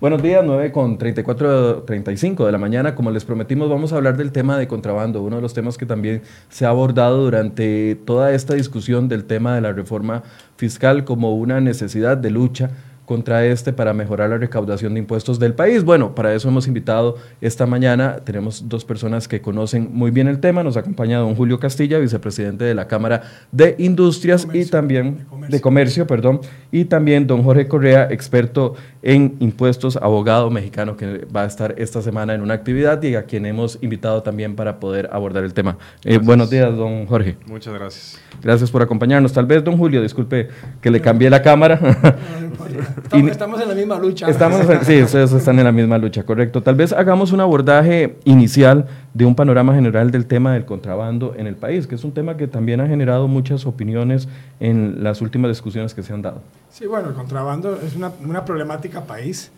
[0.00, 2.94] Buenos días, 9 con 34, 35 de la mañana.
[2.94, 5.86] Como les prometimos, vamos a hablar del tema de contrabando, uno de los temas que
[5.86, 10.22] también se ha abordado durante toda esta discusión del tema de la reforma
[10.56, 12.70] fiscal como una necesidad de lucha
[13.08, 15.82] contra este para mejorar la recaudación de impuestos del país.
[15.82, 20.40] Bueno, para eso hemos invitado esta mañana, tenemos dos personas que conocen muy bien el
[20.40, 25.58] tema, nos acompaña don Julio Castilla, vicepresidente de la Cámara de Industrias y también de
[25.62, 26.06] comercio.
[26.06, 31.76] perdón, y también don Jorge Correa, experto en impuestos, abogado mexicano que va a estar
[31.78, 35.54] esta semana en una actividad y a quien hemos invitado también para poder abordar el
[35.54, 35.78] tema.
[36.04, 37.38] Eh, buenos días, don Jorge.
[37.46, 38.20] Muchas gracias.
[38.42, 39.32] Gracias por acompañarnos.
[39.32, 40.48] Tal vez, don Julio, disculpe
[40.82, 41.80] que le cambié la cámara.
[43.04, 44.28] Estamos, en la misma lucha.
[44.28, 46.62] Estamos, sí, ustedes están en la misma lucha, correcto.
[46.62, 51.46] Tal vez hagamos un abordaje inicial de un panorama general del tema del contrabando en
[51.46, 54.28] el país, que es un tema que también ha generado muchas opiniones
[54.60, 56.42] en las últimas discusiones que se han dado.
[56.70, 59.50] Sí, bueno, el contrabando es una, una problemática país.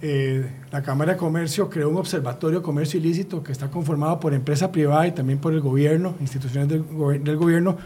[0.00, 4.32] Eh, la Cámara de Comercio creó un observatorio de comercio ilícito que está conformado por
[4.32, 6.84] empresa privada y también por el gobierno, instituciones del,
[7.22, 7.76] del gobierno,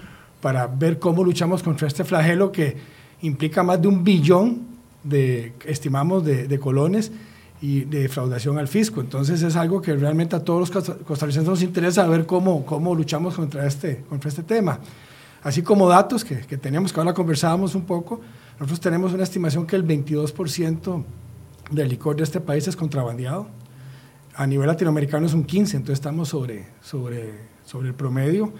[0.40, 2.76] para ver cómo luchamos contra este flagelo que
[3.22, 4.69] implica más de un billón
[5.02, 7.12] de, estimamos, de, colones
[7.60, 9.00] y de defraudación al fisco.
[9.00, 13.34] Entonces es algo que realmente a todos los costarricenses nos interesa ver cómo, cómo luchamos
[13.34, 14.80] contra este, contra este tema.
[15.42, 18.20] Así como datos que, que teníamos, que ahora conversábamos un poco,
[18.58, 21.04] nosotros tenemos una estimación que el 22%
[21.70, 23.46] del licor de este país es contrabandeado.
[24.34, 27.32] A nivel latinoamericano es un 15%, entonces estamos sobre, sobre,
[27.64, 28.52] sobre el promedio.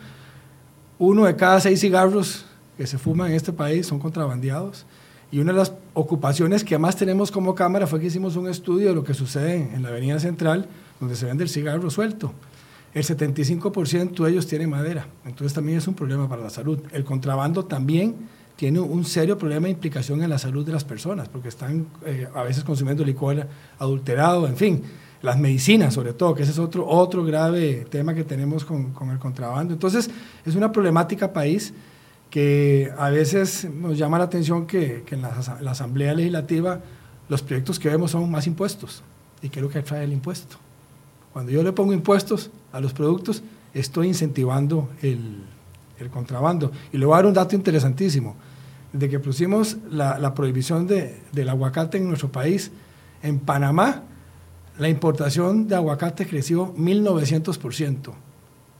[0.98, 2.46] Uno de cada seis cigarros
[2.76, 4.86] que se fuman en este país son contrabandeados.
[5.32, 8.88] Y una de las ocupaciones que más tenemos como Cámara fue que hicimos un estudio
[8.88, 10.66] de lo que sucede en la Avenida Central,
[10.98, 12.32] donde se vende el cigarro suelto.
[12.92, 16.80] El 75% de ellos tiene madera, entonces también es un problema para la salud.
[16.92, 18.16] El contrabando también
[18.56, 22.26] tiene un serio problema de implicación en la salud de las personas, porque están eh,
[22.34, 23.46] a veces consumiendo licor
[23.78, 24.82] adulterado, en fin,
[25.22, 29.10] las medicinas sobre todo, que ese es otro, otro grave tema que tenemos con, con
[29.10, 29.72] el contrabando.
[29.72, 30.10] Entonces,
[30.44, 31.72] es una problemática país
[32.30, 35.28] que a veces nos llama la atención que, en la,
[35.70, 36.80] Asamblea Legislativa
[37.28, 39.02] los proyectos que vemos son más impuestos.
[39.42, 40.56] ¿Y qué es lo que trae el impuesto?
[41.32, 43.42] Cuando yo le pongo impuestos a los productos,
[43.74, 45.44] estoy incentivando el,
[46.12, 46.72] contrabando.
[46.92, 48.36] Y le voy a dar un dato interesantísimo.
[48.92, 52.70] Desde que pusimos la, prohibición del aguacate en nuestro país,
[53.22, 54.02] en Panamá,
[54.78, 58.12] la importación de aguacate creció 1900%.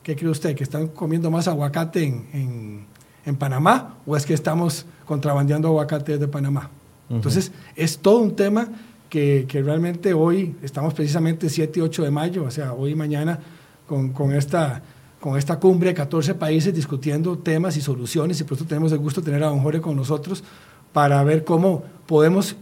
[0.02, 0.56] ¿Qué cree usted?
[0.56, 2.86] ¿Que están comiendo más aguacate en en
[3.36, 6.70] Panamá o es que estamos contrabandeando aguacate de Panamá.
[7.08, 8.68] Entonces, es todo un tema
[9.08, 12.94] que, que, realmente hoy estamos precisamente 7 y 8 de mayo, o sea, hoy y
[12.94, 13.40] mañana,
[13.88, 14.80] con, con, esta,
[15.18, 18.98] con esta cumbre de 14 países discutiendo temas y soluciones, y por eso tenemos el
[18.98, 20.44] gusto de tener a Don Jorge con nosotros
[20.92, 22.54] para ver cómo podemos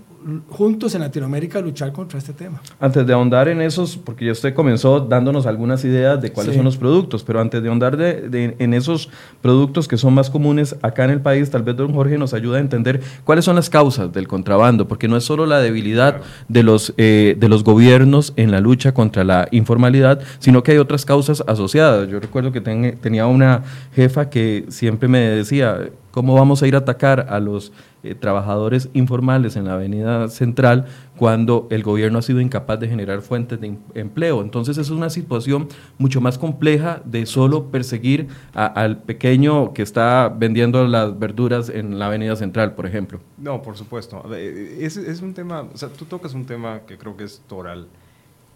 [0.48, 2.60] juntos en Latinoamérica luchar contra este tema.
[2.80, 6.64] Antes de ahondar en esos, porque ya usted comenzó dándonos algunas ideas de cuáles son
[6.64, 11.04] los productos, pero antes de ahondar de, en esos productos que son más comunes acá
[11.04, 14.12] en el país, tal vez don Jorge nos ayuda a entender cuáles son las causas
[14.12, 18.50] del contrabando, porque no es solo la debilidad de, los, eh, de los gobiernos en
[18.50, 22.08] la lucha contra la informalidad, sino que hay otras causas asociadas.
[22.08, 23.62] Yo recuerdo que tenía una
[23.94, 27.70] jefa que siempre me decía, ¿cómo vamos a ir a atacar a los
[28.02, 30.86] eh, trabajadores informales en la avenida central
[31.16, 34.42] cuando el gobierno ha sido incapaz de generar fuentes de empleo.
[34.42, 40.88] Entonces es una situación mucho más compleja de solo perseguir al pequeño que está vendiendo
[40.88, 43.20] las verduras en la avenida central, por ejemplo.
[43.36, 44.34] No, por supuesto.
[44.34, 47.86] Es, es un tema, o sea, tú tocas un tema que creo que es toral.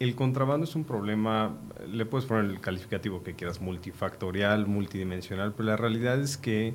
[0.00, 1.54] El contrabando es un problema,
[1.88, 6.74] le puedes poner el calificativo que quieras, multifactorial, multidimensional, pero la realidad es que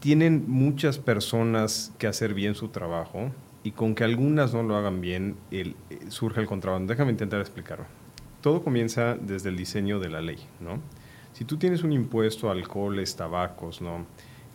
[0.00, 3.30] tienen muchas personas que hacer bien su trabajo
[3.62, 5.74] y con que algunas no lo hagan bien, eh,
[6.08, 6.90] surge el contrabando.
[6.92, 7.84] Déjame intentar explicarlo.
[8.40, 10.80] Todo comienza desde el diseño de la ley, ¿no?
[11.34, 14.06] Si tú tienes un impuesto a alcoholes, tabacos, ¿no?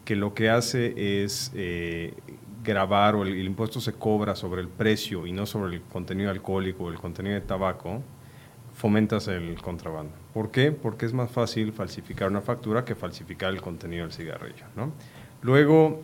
[0.03, 2.13] Que lo que hace es eh,
[2.63, 6.31] grabar o el, el, impuesto se cobra sobre el precio y no sobre el contenido
[6.31, 8.01] alcohólico o el contenido de tabaco,
[8.73, 10.13] fomentas el contrabando.
[10.33, 10.71] ¿Por qué?
[10.71, 14.91] Porque es más fácil falsificar una factura que falsificar el contenido del cigarrillo, ¿no?
[15.41, 16.01] Luego,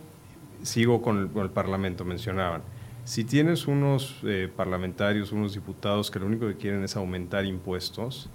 [0.62, 2.62] sigo con el, Parlamento, mencionaban.
[3.04, 8.30] Si tienes unos eh, parlamentarios, unos diputados que lo único que quieren es aumentar impuestos,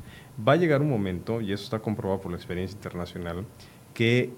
[0.46, 3.46] va a llegar un momento, y eso está comprobado por la experiencia internacional,
[3.94, 4.34] que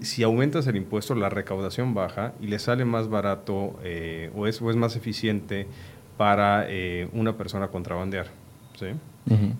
[0.00, 4.60] si aumentas el impuesto, la recaudación baja y le sale más barato eh, o, es,
[4.60, 5.66] es, más eficiente
[6.16, 8.26] para eh, una persona contrabandear.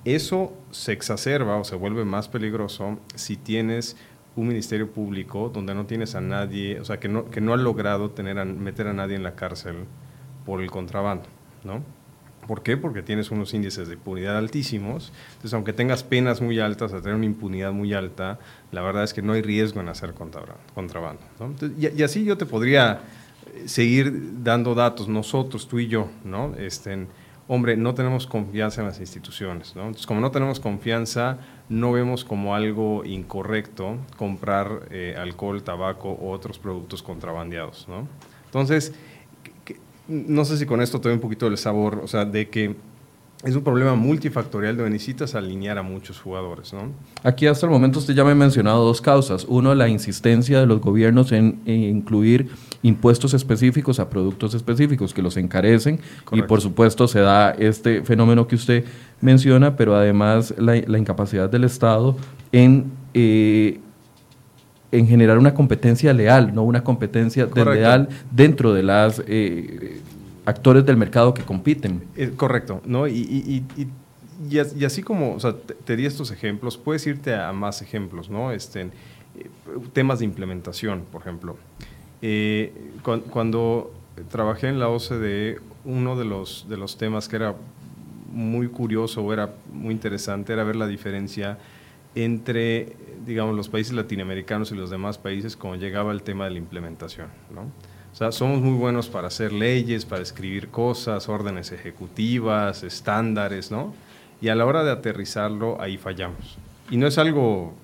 [0.05, 3.97] Eso se exacerba o se vuelve más peligroso si tienes
[4.41, 7.57] un ministerio público donde no tienes a nadie, o sea, que no, que no ha
[7.57, 9.85] logrado tener meter a nadie en la cárcel
[10.47, 11.25] por el contrabando,
[11.65, 11.83] ¿no?
[12.47, 12.77] ¿Por qué?
[12.77, 15.13] Porque tienes unos índices de impunidad altísimos.
[15.33, 18.39] Entonces, aunque tengas penas muy altas, a tener una impunidad muy alta,
[18.73, 21.21] la verdad es que no hay riesgo en hacer contrabando.
[21.77, 23.01] y, así yo te podría
[23.53, 26.55] eh, seguir dando datos, nosotros, tú y yo, ¿no?
[26.57, 27.07] Este,
[27.49, 29.75] hombre, no tenemos confianza en las instituciones.
[29.75, 29.83] ¿no?
[29.83, 36.31] Entonces, como no tenemos confianza, no vemos como algo incorrecto comprar eh, alcohol, tabaco u
[36.31, 37.89] otros productos contrabandeados.
[37.89, 38.07] ¿no?
[38.45, 38.93] Entonces,
[40.07, 42.77] no sé si con esto te doy un poquito el sabor, o sea, de que
[43.45, 46.73] es un problema multifactorial donde necesitas alinear a muchos jugadores.
[46.73, 46.91] ¿no?
[47.23, 49.47] Aquí hasta el momento usted ya me ha mencionado dos causas.
[49.49, 52.51] Uno, la insistencia de los gobiernos en, incluir
[52.83, 56.01] impuestos específicos a productos específicos que los encarecen
[56.33, 58.85] y por supuesto se da este fenómeno que usted
[59.21, 62.17] menciona, pero además la, incapacidad del Estado
[62.53, 62.91] en...
[63.15, 63.81] Eh,
[64.91, 70.01] en generar una competencia leal, no una competencia desleal dentro de las eh,
[70.49, 72.05] actores del mercado que compiten.
[72.17, 73.07] Eh, correcto, ¿no?
[73.07, 75.55] Y, y, así como o sea,
[75.85, 78.53] te, di estos ejemplos, puedes irte a, más ejemplos, ¿no?
[78.53, 78.91] Este, eh,
[79.93, 81.57] temas de implementación, por ejemplo.
[83.31, 83.93] cuando,
[84.31, 87.55] trabajé en la OCDE, uno de los, de los temas que era
[88.33, 91.59] muy curioso o era muy interesante era ver la diferencia
[92.15, 92.97] entre,
[93.27, 97.29] digamos, los países latinoamericanos y los demás países cuando llegaba el tema de la implementación,
[97.55, 97.71] ¿no?
[98.19, 103.95] O sea, somos muy buenos para hacer leyes, para escribir cosas, órdenes ejecutivas, estándares, ¿no?
[104.41, 106.59] Y a la hora de aterrizarlo, ahí fallamos.
[106.91, 107.75] Y no es algo,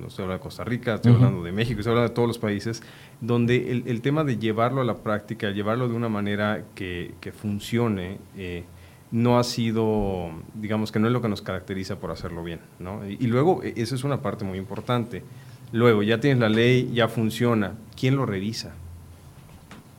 [0.00, 2.38] no estoy hablando de Costa Rica, estoy hablando de México, estoy hablando de todos los
[2.38, 2.82] países,
[3.20, 7.30] donde el, el, tema de llevarlo a la práctica, llevarlo de una manera que, que
[7.30, 8.64] funcione, eh,
[9.12, 12.58] no ha sido, digamos que no es lo que nos caracteriza por hacerlo bien.
[12.80, 13.08] ¿no?
[13.08, 15.22] Y, luego, e, esa es una parte muy importante.
[15.70, 17.74] Luego, ya tienes la ley, ya funciona.
[17.94, 18.74] ¿Quién lo revisa?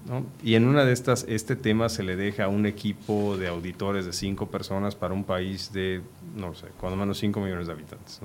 [0.07, 0.25] ¿No?
[0.43, 4.05] Y en una de estas, este tema se le deja a un equipo de auditores
[4.05, 6.01] de cinco personas para un país de,
[6.35, 8.21] no sé, cuando menos cinco millones de habitantes.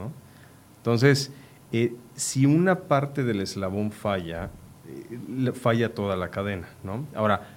[0.78, 1.32] Entonces,
[1.72, 4.50] eh, si una parte del eslabón falla,
[4.88, 6.68] eh, falla toda la cadena.
[6.84, 7.06] ¿no?
[7.14, 7.56] Ahora,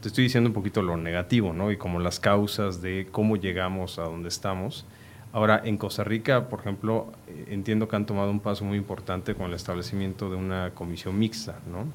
[0.00, 1.72] te estoy diciendo un poquito lo negativo, ¿no?
[1.72, 4.86] Y como las causas de cómo llegamos a donde estamos.
[5.32, 9.34] Ahora, en Costa Rica, por ejemplo, eh, entiendo que han tomado un paso muy importante
[9.34, 11.86] con el establecimiento de una comisión mixta, ¿no?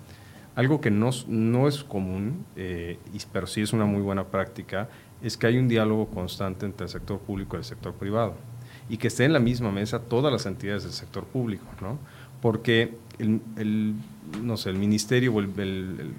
[0.55, 2.97] Algo que no, no es común, eh,
[3.31, 4.89] pero sí es una muy buena práctica,
[5.21, 8.35] es que hay un diálogo constante entre el sector público y el sector privado
[8.89, 11.97] y que esté en la misma mesa todas las entidades del sector público, ¿no?
[12.41, 13.95] Porque el,
[14.41, 16.13] no sé, el ministerio o el,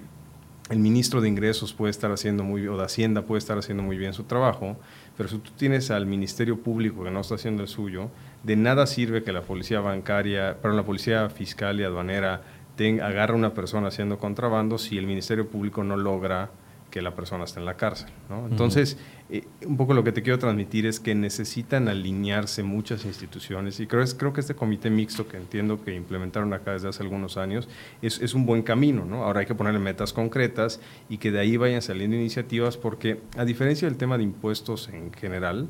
[0.69, 3.97] el ministro de Ingresos puede estar haciendo muy o de Hacienda puede estar haciendo muy
[3.97, 4.77] bien su trabajo,
[5.15, 8.09] pero si tú tienes al Ministerio Público que no está haciendo el suyo,
[8.43, 12.41] de nada sirve que la policía bancaria, pero la policía fiscal y aduanera
[12.75, 16.49] tenga, agarre a una persona haciendo contrabando si el Ministerio Público no logra
[16.95, 18.07] que la persona esté en la cárcel.
[18.49, 18.97] Entonces,
[19.29, 23.85] eh, un poco lo que te quiero transmitir es que necesitan alinearse muchas instituciones y
[23.85, 27.67] creo, creo que este comité mixto que entiendo que implementaron acá desde hace algunos años
[28.01, 29.03] es, es un buen camino.
[29.03, 29.25] ¿no?
[29.25, 30.79] Ahora hay que ponerle metas concretas
[31.09, 35.11] y que de ahí vayan saliendo iniciativas porque a diferencia del tema de impuestos en
[35.11, 35.67] general,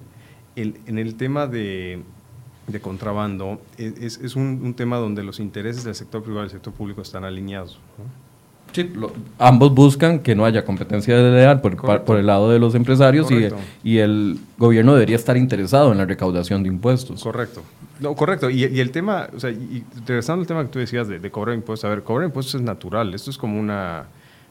[0.56, 2.04] el, en el tema de,
[2.68, 6.52] de contrabando es, es un, un, tema donde los intereses del sector privado y del
[6.52, 7.80] sector público están alineados.
[7.98, 8.26] ¿no?
[9.40, 13.48] ambos buscan que no haya competencia desleal por, por el lado de los empresarios y,
[13.84, 17.24] y, el gobierno debería estar interesado en la recaudación de impuestos.
[17.24, 17.62] Correcto.
[18.00, 18.50] No, correcto.
[18.50, 21.56] Y, y el tema, o sea, y, regresando al tema que tú decías de, cobrar
[21.56, 23.14] impuestos, a ver, cobrar impuestos es natural.
[23.14, 24.06] Esto es como una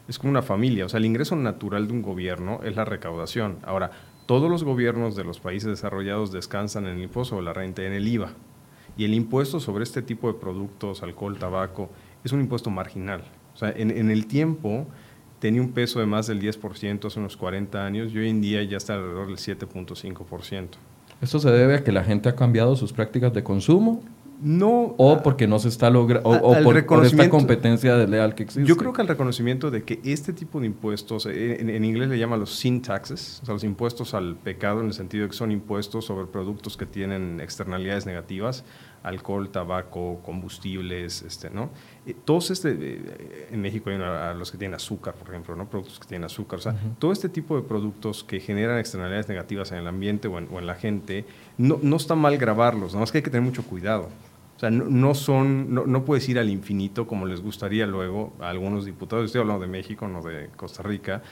[0.07, 0.85] es como una familia.
[0.85, 3.57] O sea, el ingreso natural de un gobierno es la recaudación.
[3.65, 3.91] Ahora,
[4.27, 7.93] todos los gobiernos de los países desarrollados descansan en el impuesto sobre la renta, en
[7.93, 8.33] el IVA.
[8.97, 11.91] Y el impuesto sobre este tipo de productos, alcohol, tabaco,
[12.25, 13.25] es un impuesto marginal.
[13.55, 14.87] O sea, en, el tiempo
[15.41, 18.63] tenía un peso de más del 10% hace unos 40 años y hoy en día
[18.63, 20.69] ya está alrededor del 7.5%.
[21.21, 24.03] ¿Esto se debe a que la gente ha cambiado sus prácticas de consumo?
[24.43, 24.95] No.
[24.99, 28.69] O porque no se está logrando, o, por, esta competencia desleal que existe.
[28.69, 32.19] Yo creo que el reconocimiento de que este tipo de impuestos, eh, en, inglés le
[32.19, 35.37] llaman los sin taxes, o sea, los impuestos al pecado, en el sentido de que
[35.37, 38.65] son impuestos sobre productos que tienen externalidades negativas,
[39.05, 41.71] alcohol, tabaco, combustibles, este, ¿no?
[42.07, 43.99] Eh, todos este, eh, en México hay
[44.37, 45.69] los que tienen azúcar, por ejemplo, ¿no?
[45.69, 49.71] Productos que tienen azúcar, o sea, todo este tipo de productos que generan externalidades negativas
[49.73, 51.27] en el ambiente o en, la gente,
[51.59, 54.09] no, no, está mal grabarlos, nada más que hay que tener mucho cuidado.
[54.71, 59.41] No, son, no, puedes ir al infinito como les gustaría luego a algunos diputados, estoy
[59.41, 61.23] hablando de México, no de Costa Rica,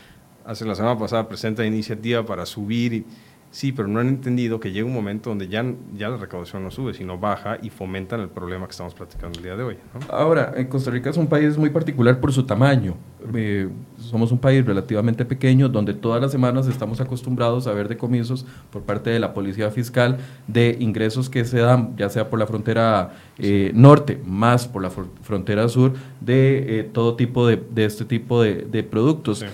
[0.45, 3.05] hace la semana pasada presenta iniciativa para subir
[3.53, 5.63] Sí, pero no han entendido que llega un momento donde ya,
[5.95, 9.45] ya la recaudación no sube, sino baja y fomentan el problema que estamos platicando el
[9.45, 9.77] día de hoy.
[10.09, 12.95] Ahora, en Costa Rica es un país muy particular por su tamaño.
[13.35, 13.69] Eh,
[13.99, 18.85] somos un país relativamente pequeño donde todas las semanas estamos acostumbrados a ver decomisos por
[18.85, 20.17] parte de la Policía Fiscal
[20.47, 24.89] de ingresos que se dan, ya sea por la frontera eh, norte, más por la
[24.91, 25.93] frontera sur,
[26.23, 29.45] de eh, todo tipo de, de, este tipo de, de productos.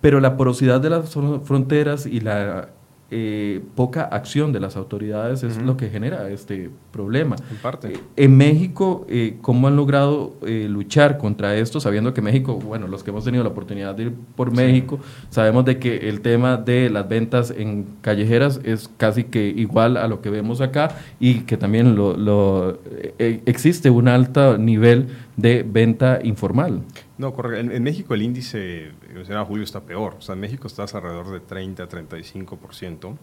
[0.00, 1.12] Pero la porosidad de las
[1.44, 2.68] fronteras y la
[3.12, 7.34] eh, poca acción de las autoridades es lo que genera este problema.
[7.50, 7.88] En parte.
[7.88, 11.80] Eh, en México, eh, ¿cómo han logrado luchar contra esto?
[11.80, 15.64] Sabiendo que México, bueno, los que hemos tenido la oportunidad de ir por México, sabemos
[15.64, 20.20] de que el tema de las ventas en callejeras es casi que igual a lo
[20.20, 22.78] que vemos acá y que también lo,
[23.18, 26.82] existe un alto nivel de venta informal.
[27.20, 27.70] No, correcto.
[27.70, 30.14] En, México el índice, en Julio, está peor.
[30.18, 33.14] O sea, en México estás alrededor de 30 a 35%.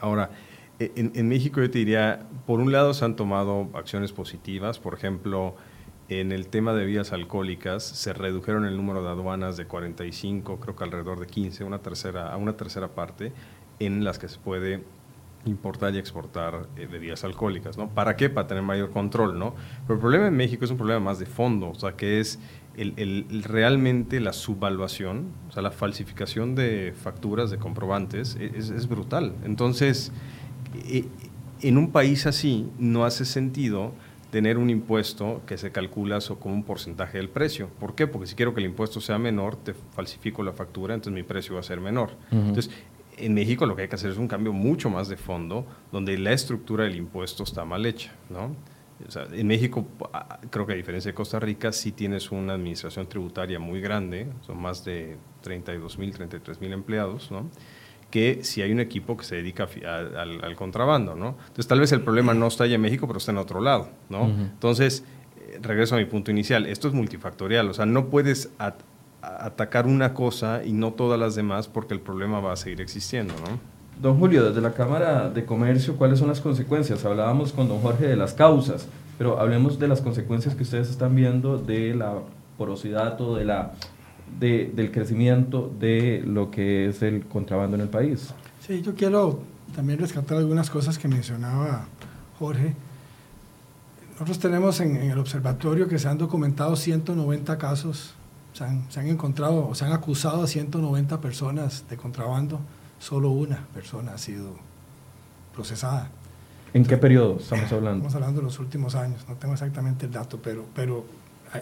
[0.00, 0.28] Ahora,
[0.78, 4.78] e, en, en, México yo te diría, por un lado se han tomado acciones positivas.
[4.78, 5.54] Por ejemplo,
[6.10, 10.76] en el tema de vías alcohólicas se redujeron el número de aduanas de 45, creo
[10.76, 13.32] que alrededor de 15, una tercera, a una tercera parte,
[13.78, 14.84] en las que se puede
[15.44, 17.88] importar y exportar eh, bebidas alcohólicas, ¿no?
[17.88, 18.30] ¿Para qué?
[18.30, 19.54] Para tener mayor control, ¿no?
[19.86, 22.38] Pero el problema en México es un problema más de fondo, o sea, que es
[22.76, 28.70] el, el, realmente la subvaluación, o sea, la falsificación de facturas, de comprobantes, e, es,
[28.70, 29.34] es brutal.
[29.44, 30.12] Entonces,
[30.88, 31.04] e,
[31.60, 33.92] en un país así no hace sentido
[34.30, 37.68] tener un impuesto que se calcula como un porcentaje del precio.
[37.78, 38.06] ¿Por qué?
[38.06, 41.54] Porque si quiero que el impuesto sea menor, te falsifico la factura, entonces mi precio
[41.54, 42.12] va a ser menor.
[42.30, 42.70] Entonces,
[43.18, 46.16] en México lo que hay que hacer es un cambio mucho más de fondo, donde
[46.16, 48.56] la estructura del impuesto está mal hecha, ¿no?
[49.32, 49.86] En México,
[50.50, 54.60] creo que a diferencia de Costa Rica, sí tienes una administración tributaria muy grande, son
[54.60, 57.50] más de 32 mil, 33 mil empleados, ¿no?
[58.12, 61.28] que si hay un equipo que se dedica al, contrabando, ¿no?
[61.40, 63.88] Entonces, tal vez el problema no está allá en México, pero está en otro lado,
[64.10, 64.26] ¿no?
[64.26, 65.02] Entonces,
[65.38, 68.50] eh, regreso a mi punto inicial, esto es multifactorial, o sea, no puedes
[69.22, 73.32] atacar una cosa y no todas las demás porque el problema va a seguir existiendo,
[73.34, 73.58] ¿no?
[74.00, 77.04] Don Julio, desde la Cámara de Comercio, ¿cuáles son las consecuencias?
[77.04, 78.86] Hablábamos con don Jorge de las causas,
[79.18, 82.14] pero hablemos de las consecuencias que ustedes están viendo de la
[82.58, 83.72] porosidad o de la,
[84.40, 88.34] de, del crecimiento de lo que es el contrabando en el país.
[88.66, 89.40] Sí, yo quiero
[89.74, 91.86] también rescatar algunas cosas que mencionaba
[92.38, 92.74] Jorge.
[94.12, 98.14] Nosotros tenemos en, en el observatorio que se han documentado 190 casos
[98.52, 102.60] se han, encontrado o se han acusado a 190 personas de contrabando,
[103.02, 104.54] solo una persona ha sido
[105.54, 106.10] procesada.
[106.72, 107.96] ¿En qué periodo estamos hablando?
[107.96, 111.04] Estamos hablando de los últimos años, no tengo exactamente el dato, pero, pero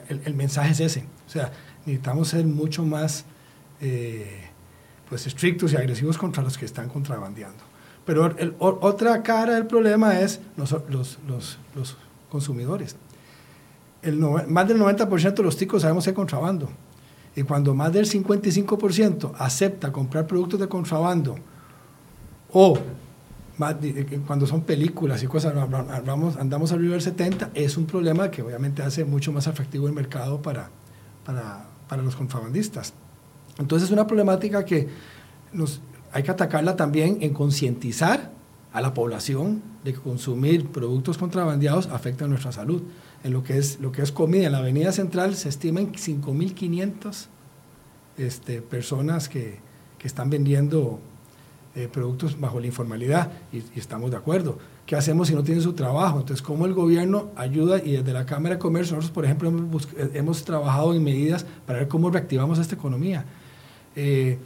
[0.09, 1.05] el, mensaje es ese.
[1.27, 1.51] O sea,
[1.87, 3.25] necesitamos ser mucho más
[3.81, 4.45] eh,
[5.09, 7.65] pues estrictos y agresivos contra los que están contrabandeando.
[8.05, 11.97] Pero otra cara del problema es los, los, los, los
[12.29, 12.97] consumidores
[14.03, 16.69] el más del 90% de los ticos sabemos que contrabando.
[17.37, 21.37] Y cuando más del 55% acepta comprar productos de contrabando
[22.53, 22.79] o
[24.27, 25.55] cuando son películas y cosas,
[26.07, 29.93] vamos, andamos arriba del 70, es un problema que obviamente hace mucho más atractivo el
[29.93, 30.71] mercado para,
[31.25, 32.95] para, para los contrabandistas.
[33.59, 34.89] Entonces es una problemática que
[36.13, 38.31] hay que atacarla también en concientizar
[38.73, 42.83] a la población de que consumir productos contrabandeados afecta a nuestra salud
[43.25, 44.47] en lo que es, lo que es comida.
[44.47, 47.27] En la Avenida Central se estiman 5.500
[48.19, 49.59] este, personas que,
[49.99, 51.01] que, están vendiendo
[51.75, 54.59] eh, productos bajo la informalidad y, estamos de acuerdo.
[54.87, 56.19] ¿Qué hacemos si no tienen su trabajo?
[56.19, 57.79] Entonces, ¿cómo el gobierno ayuda?
[57.79, 61.79] Y desde la Cámara de Comercio, nosotros, por ejemplo, hemos, eh, trabajado en medidas para
[61.81, 63.25] ver cómo reactivamos esta economía.
[63.95, 64.39] Eh,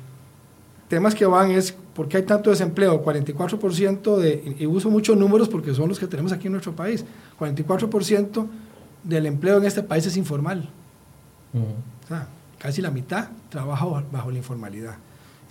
[0.88, 3.02] temas que van es, ¿por qué hay tanto desempleo?
[3.02, 7.04] 44% de, y uso muchos números porque son los que tenemos aquí en nuestro país,
[7.38, 8.47] 44%
[9.04, 10.68] del empleo en este país es informal.
[11.54, 12.26] O sea,
[12.58, 14.96] casi la mitad trabaja bajo la informalidad.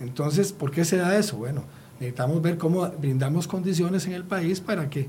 [0.00, 1.36] Entonces, ¿por qué se da eso?
[1.36, 1.64] Bueno,
[1.98, 5.08] necesitamos ver cómo brindamos condiciones en el país para que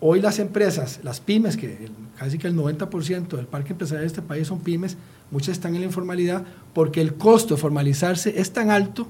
[0.00, 4.22] hoy las empresas, las pymes, que casi que el 90% del parque empresarial de este
[4.22, 4.96] país son pymes,
[5.30, 9.06] muchas están en la informalidad porque el costo de formalizarse es tan alto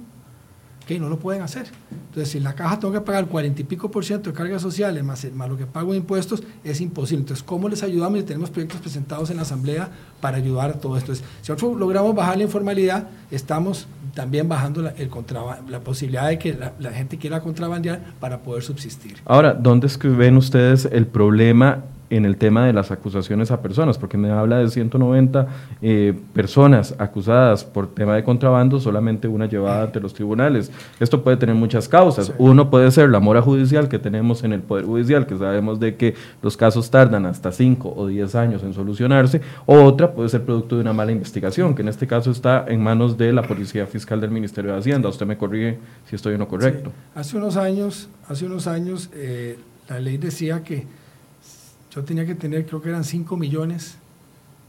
[0.87, 1.66] que no lo pueden hacer.
[1.90, 5.02] Entonces, si la caja tengo que pagar 40 y pico por ciento de cargas sociales
[5.02, 7.23] más, lo que pago de impuestos, es imposible.
[7.23, 8.21] Entonces, ¿cómo les ayudamos?
[8.21, 9.90] Y tenemos proyectos presentados en la Asamblea
[10.21, 11.14] para ayudar a todo esto.
[11.14, 15.11] Si nosotros logramos bajar la informalidad, estamos también bajando la, el
[15.69, 19.16] la posibilidad de que la, gente quiera contrabandear para poder subsistir.
[19.25, 23.60] Ahora, ¿dónde es que ven ustedes el problema en el tema de las acusaciones a
[23.60, 25.46] personas, porque me habla de 190
[25.82, 30.70] eh, personas acusadas por tema de contrabando, solamente una llevada ante los tribunales.
[31.00, 32.32] Esto puede tener muchas causas.
[32.38, 35.96] Uno puede ser la mora judicial que tenemos en el Poder Judicial, que sabemos de
[35.96, 40.44] que los casos tardan hasta 5 o 10 años en solucionarse, o otra puede ser
[40.44, 43.86] producto de una mala investigación, que en este caso está en manos de la Policía
[43.86, 45.08] Fiscal del Ministerio de Hacienda.
[45.08, 46.92] Usted me corrige si estoy en lo correcto.
[47.14, 49.58] Hace unos años, hace unos años eh,
[49.88, 50.86] la ley decía que
[51.97, 53.97] yo tenía que tener, creo que eran 5 millones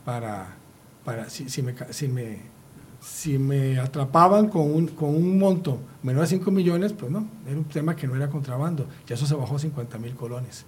[0.05, 0.55] para,
[1.03, 2.37] para si, si, me, si, me,
[3.01, 7.57] si me atrapaban con un, con un monto menor a 5 millones, pues no, era
[7.57, 8.87] un tema que no era contrabando.
[9.05, 10.63] Ya eso se bajó a 50 mil colones.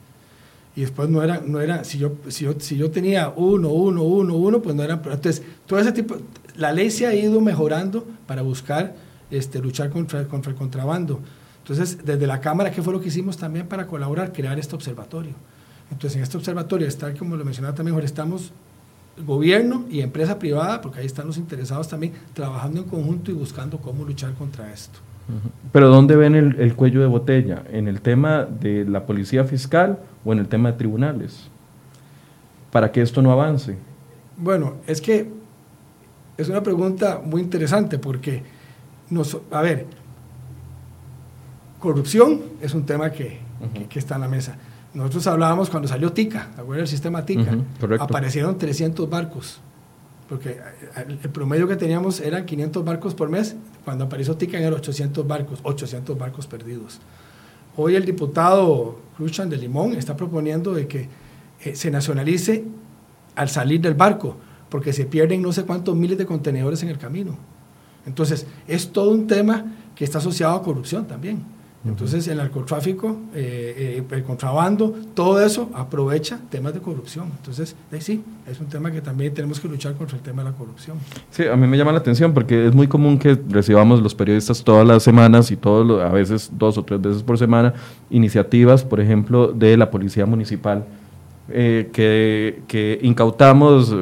[0.76, 4.04] Y después no era, no era si, yo, si, yo, si yo tenía uno, uno,
[4.04, 4.98] uno, uno, pues no eran.
[4.98, 6.18] Entonces, todo ese tipo,
[6.58, 8.96] la ley se ha ido mejorando para buscar
[9.32, 11.22] este, luchar contra, contra el contrabando.
[11.60, 14.34] Entonces, desde la Cámara, ¿qué fue lo que hicimos también para colaborar?
[14.34, 15.34] Crear este observatorio.
[15.92, 18.52] Entonces, en este observatorio está, como lo mencionaba también, estamos
[19.26, 23.78] gobierno y empresa privada, porque ahí están los interesados también, trabajando en conjunto y buscando
[23.80, 25.00] cómo luchar contra esto.
[25.72, 27.64] Pero ¿dónde ven el, cuello de botella?
[27.70, 31.50] ¿En el tema de la policía fiscal o en el tema de tribunales?
[32.72, 33.78] Para que esto no avance.
[34.38, 35.30] Bueno, es que
[36.38, 38.42] es una pregunta muy interesante porque,
[39.12, 39.86] nos, a ver,
[41.80, 43.38] corrupción es un tema que,
[43.88, 44.58] que está en la mesa
[44.94, 47.58] nosotros hablábamos cuando salió TICA, ¿te acuerdas del sistema TICA?
[48.00, 49.60] Aparecieron 300 barcos,
[50.28, 50.60] porque
[50.96, 53.56] el promedio que teníamos eran 500 barcos por mes,
[53.86, 57.00] cuando apareció TICA eran 800 barcos, 800 barcos perdidos.
[57.76, 61.08] Hoy el diputado Cruchan de Limón está proponiendo de que
[61.64, 62.64] eh, se nacionalice
[63.36, 64.38] al salir del barco,
[64.70, 67.38] porque se pierden no sé cuántos miles de contenedores en el camino.
[68.06, 71.44] Entonces, es todo un tema que está asociado a corrupción también.
[71.86, 77.32] Entonces, el narcotráfico, eh, eh, el contrabando, todo eso aprovecha temas de corrupción.
[77.38, 80.58] Entonces, sí, es un tema que también tenemos que luchar contra el tema de la
[80.58, 80.98] corrupción.
[81.32, 84.62] Sí, a mí me llama la atención porque es muy común que recibamos los periodistas
[84.62, 87.74] todas las semanas y todos, a veces dos o tres veces por semana,
[88.10, 90.86] iniciativas, por ejemplo, de la Policía Municipal
[91.52, 91.90] eh,
[92.68, 93.94] que, incautamos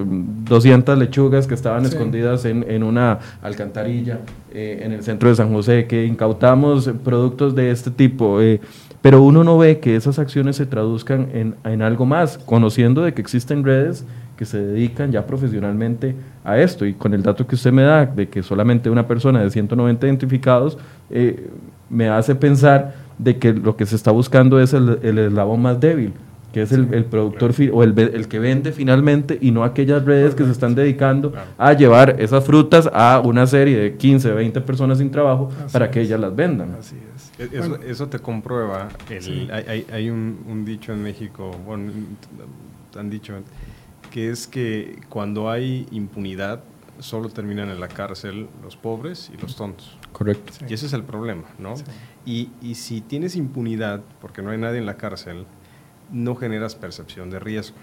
[0.45, 4.19] 200 lechugas que estaban escondidas en, una alcantarilla
[4.53, 8.41] eh, en el centro de San José, que incautamos productos de este tipo.
[8.41, 8.60] Eh,
[9.01, 13.13] pero uno no ve que esas acciones se traduzcan en, en, algo más, conociendo de
[13.13, 14.05] que existen redes
[14.36, 16.86] que se dedican ya profesionalmente a esto.
[16.86, 20.05] Y con el dato que usted me da de que solamente una persona de 190
[20.05, 20.77] identificados,
[21.89, 25.79] me hace pensar de que lo que se está buscando es el, el eslabón más
[25.79, 26.13] débil
[26.58, 30.43] que es el, productor o el, el, que vende finalmente y no aquellas redes que
[30.43, 35.12] se están dedicando a llevar esas frutas a una serie de 15, 20 personas sin
[35.12, 36.76] trabajo para que ellas las vendan.
[36.80, 37.54] Así es.
[37.54, 38.89] E, eso, te comprueba.
[39.08, 41.91] hay, hay, un, dicho en México, bueno,
[42.98, 43.36] han dicho,
[44.10, 46.63] que es que cuando hay impunidad,
[46.98, 49.96] solo terminan en la cárcel los pobres y los tontos.
[50.12, 50.54] Correcto.
[50.67, 51.76] Y ese es el problema, ¿no?
[52.26, 55.46] Y, y si tienes impunidad, porque no hay nadie en la cárcel,
[56.12, 57.78] no generas percepción de riesgo,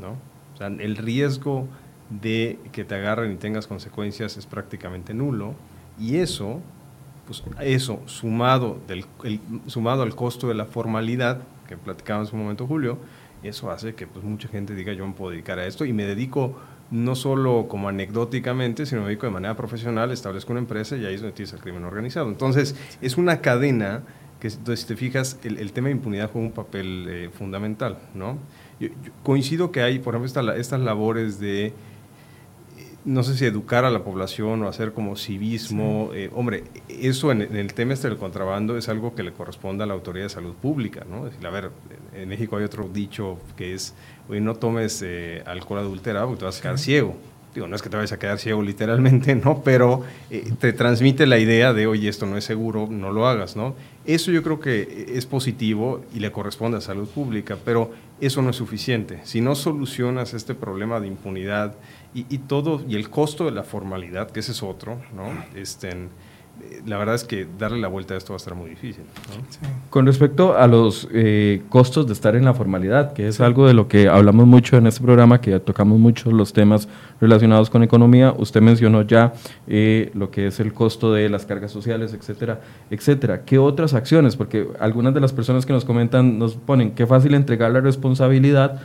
[0.00, 0.16] ¿no?
[0.54, 1.68] O sea, el riesgo
[2.10, 5.54] de que te agarren y tengas consecuencias es prácticamente nulo
[5.98, 6.60] y eso,
[7.26, 9.04] pues eso sumado, del,
[9.66, 12.98] sumado al costo de la formalidad, que platicábamos un momento Julio,
[13.42, 16.04] eso hace que pues, mucha gente diga yo me puedo dedicar a esto y me
[16.04, 16.56] dedico
[16.90, 21.14] no solo como anecdóticamente, sino me dedico de manera profesional, establezco una empresa y ahí
[21.14, 22.28] es donde tienes el crimen organizado.
[22.28, 24.02] Entonces, es una cadena
[24.40, 28.38] que entonces, si te fijas, el, tema de impunidad juega un papel eh, fundamental, ¿no?
[28.78, 28.88] Yo,
[29.22, 31.72] coincido que hay, por ejemplo, estas labores de, eh,
[33.06, 36.10] no sé si educar a la población o hacer como civismo.
[36.12, 39.86] Eh, hombre, eso en, el tema este del contrabando es algo que le corresponde a
[39.86, 41.26] la autoridad de salud pública, ¿no?
[41.26, 41.70] Es decir, a ver,
[42.14, 43.94] en México hay otro dicho que es,
[44.28, 45.02] oye, no tomes
[45.46, 47.16] alcohol adulterado porque te vas a quedar ciego
[47.66, 49.62] no es que te vayas a quedar ciego literalmente, ¿no?
[49.62, 53.56] Pero eh, te transmite la idea de, oye, esto no es seguro, no lo hagas,
[53.56, 53.74] ¿no?
[54.04, 57.90] Eso yo creo que es positivo y le corresponde a salud pública, pero
[58.20, 59.20] eso no es suficiente.
[59.24, 61.74] Si no solucionas este problema de impunidad
[62.14, 65.26] y, y todo, y el costo de la formalidad, que ese es otro, ¿no?
[65.54, 66.08] Este,
[66.86, 69.04] la verdad es que darle la vuelta a esto va a estar muy difícil.
[69.90, 73.74] Con respecto a los eh, costos de estar en la formalidad, que es algo de
[73.74, 76.88] lo que hablamos mucho en este programa, que tocamos mucho los temas
[77.20, 79.32] relacionados con economía, usted mencionó ya
[79.66, 83.44] eh, lo que es el costo de las cargas sociales, etcétera, etcétera.
[83.44, 84.36] ¿Qué otras acciones?
[84.36, 88.80] Porque algunas de las personas que nos comentan nos ponen qué fácil entregar la responsabilidad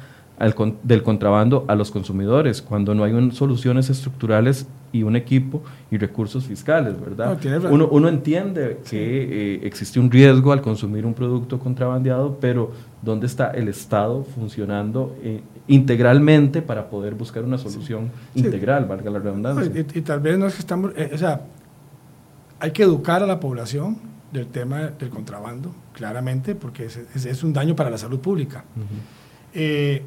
[0.84, 6.46] del contrabando a los consumidores, cuando no hay soluciones estructurales y un equipo y recursos
[6.46, 7.38] fiscales, ¿verdad?
[7.70, 13.28] uno, uno, entiende que eh, existe un riesgo al consumir un producto contrabandeado, pero ¿dónde
[13.28, 19.72] está el Estado funcionando eh, integralmente para poder buscar una solución integral, valga la redundancia?
[19.94, 21.42] y, tal vez no es que estamos, o sea,
[22.60, 23.98] hay que educar a la población
[24.32, 28.64] del tema del contrabando, claramente, porque es, es, un daño para la salud pública.
[29.54, 30.04] eh,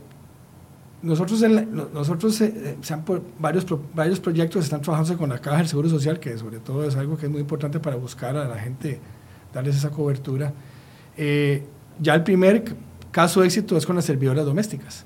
[1.04, 1.44] nosotros,
[1.92, 2.76] nosotros eh,
[3.38, 6.96] varios, varios proyectos están trabajando con la Caja del Seguro Social, que sobre todo es
[6.96, 8.98] algo que es muy importante para buscar a la gente,
[9.52, 10.52] darles esa cobertura.
[11.16, 11.62] Eh,
[12.00, 12.64] ya el primer
[13.10, 15.04] caso de éxito es con las servidoras domésticas.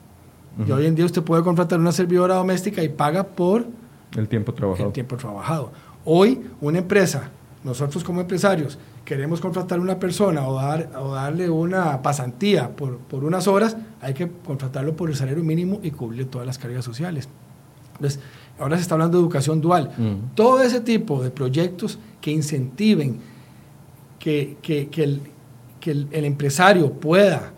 [0.67, 3.67] Y hoy en día usted puede contratar una servidora doméstica y paga por
[4.17, 4.89] el tiempo trabajado.
[4.89, 5.73] El tiempo trabajado.
[6.05, 7.31] Hoy, una empresa,
[7.69, 13.25] nosotros como empresarios, queremos contratar una persona o, dar, o darle una pasantía por, por,
[13.25, 17.29] unas horas, hay que contratarlo por el salario mínimo y cubrir todas las cargas sociales.
[17.95, 18.21] Entonces,
[18.59, 19.93] ahora se está hablando de educación dual.
[19.97, 20.35] Mm.
[20.35, 23.21] Todo ese tipo de proyectos que incentiven
[24.19, 25.21] que, que, que, el,
[25.81, 27.53] que el, empresario pueda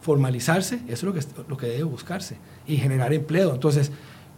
[0.00, 2.36] formalizarse, eso es lo que, lo que debe buscarse
[2.66, 3.52] y generar empleo.
[3.52, 3.90] Entonces,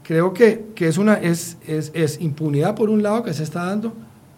[0.03, 3.67] creo que, que es, una, es, es, es impunidad por un lado que se está
[3.67, 3.93] dando,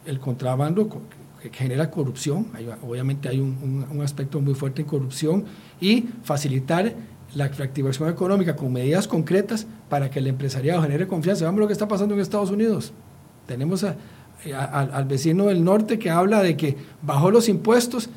[0.07, 2.47] el contrabando que genera corrupción,
[2.83, 5.45] obviamente hay un, un, aspecto muy fuerte en corrupción,
[5.81, 6.95] y facilitar
[7.35, 11.45] la reactivación económica con medidas concretas para que el empresariado genere confianza.
[11.45, 12.93] Veamos lo que está pasando en Estados Unidos.
[13.47, 18.09] Tenemos al vecino del norte que habla de que bajó los impuestos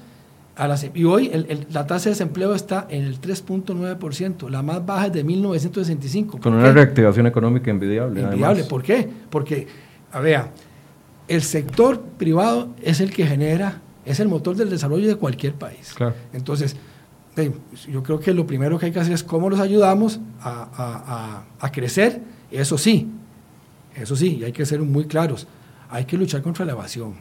[0.56, 1.32] a las, y hoy
[1.70, 6.40] la tasa de desempleo está en el 3.9%, la más baja desde 1965.
[6.40, 8.22] Con una reactivación económica envidiable.
[8.22, 9.08] Envidiable, ¿por qué?
[9.30, 9.68] Porque,
[10.12, 10.46] a ver,
[11.28, 15.96] el sector privado es el que genera, es el motor del desarrollo de cualquier país.
[16.34, 16.76] Entonces,
[17.88, 22.22] yo creo que lo primero que hay que hacer es cómo los ayudamos a, crecer.
[22.50, 23.10] Eso sí,
[23.96, 25.48] eso sí, y hay que ser muy claros.
[25.90, 27.16] Hay que luchar contra la evasión.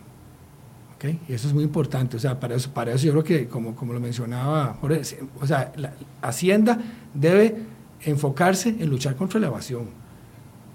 [0.94, 1.20] ¿okay?
[1.28, 2.16] Y eso es muy importante.
[2.16, 5.02] O sea, para eso, para eso yo creo que, como, como lo mencionaba Jorge,
[5.40, 5.92] o sea, la
[6.22, 6.78] Hacienda
[7.12, 7.56] debe
[8.02, 10.05] enfocarse en luchar contra la evasión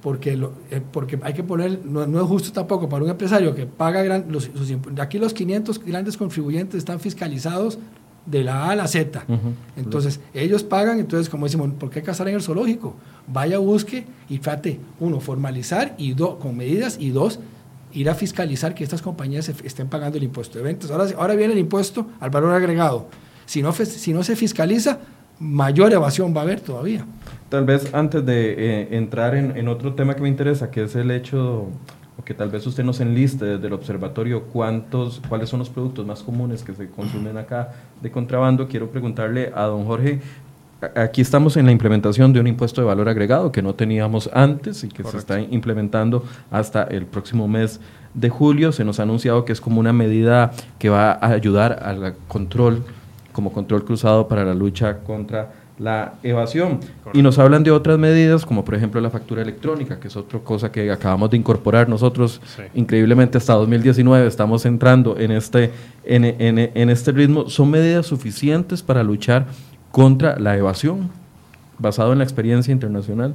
[0.02, 3.66] porque, lo, eh, porque hay que poner, no, es justo tampoco para un empresario que
[3.66, 4.50] paga gran, los,
[5.00, 7.78] aquí los 500 grandes contribuyentes están fiscalizados
[8.26, 9.24] de la A a la Z.
[9.76, 12.96] Entonces, ellos pagan, entonces, como decimos, ¿por qué casar en el zoológico?
[13.28, 17.40] Vaya, busque y trate, uno, formalizar y dos, con medidas, y dos,
[17.94, 20.92] ir a fiscalizar que estas compañías estén pagando el impuesto de ventas.
[20.92, 23.08] Ahora, ahora viene el impuesto al valor agregado.
[23.46, 25.00] Si no, si no se fiscaliza,
[25.40, 27.06] mayor evasión va a haber todavía.
[27.52, 31.12] Tal vez antes de eh, entrar en, otro tema que me interesa, que es el
[31.12, 31.68] hecho,
[32.18, 36.06] o que tal vez usted nos enliste desde el observatorio, cuántos, cuáles son los productos
[36.06, 40.22] más comunes que se consumen acá de contrabando, quiero preguntarle a don Jorge,
[40.96, 44.86] aquí estamos en la implementación de un impuesto de valor agregado que no teníamos antes
[44.86, 47.82] y que se está implementando hasta el próximo mes
[48.14, 48.72] de julio.
[48.72, 52.86] Se nos ha anunciado que es como una medida que va a ayudar al control,
[53.34, 56.80] como control cruzado para la lucha contra la evasión.
[57.12, 60.40] Y nos hablan de otras medidas, como por ejemplo la factura electrónica, que es otra
[60.40, 62.40] cosa que acabamos de incorporar nosotros.
[62.76, 65.72] Increíblemente hasta 2019 estamos entrando en este,
[66.04, 67.50] en, en, en este ritmo.
[67.50, 69.48] ¿Son medidas suficientes para luchar
[69.92, 71.10] contra la evasión,
[71.80, 73.34] basado en la experiencia internacional?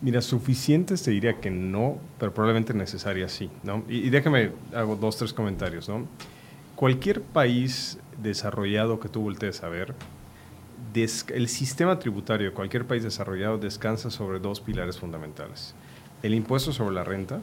[0.00, 3.50] Mira, suficientes te diría que no, pero probablemente necesarias sí.
[3.62, 3.82] ¿no?
[3.90, 5.86] Y, y déjame, hago dos, tres comentarios.
[5.86, 6.06] ¿no?
[6.76, 9.94] Cualquier país desarrollado que tú voltees a ver,
[10.94, 15.74] el sistema tributario de cualquier país desarrollado descansa sobre dos pilares fundamentales.
[16.22, 17.40] El impuesto sobre la renta,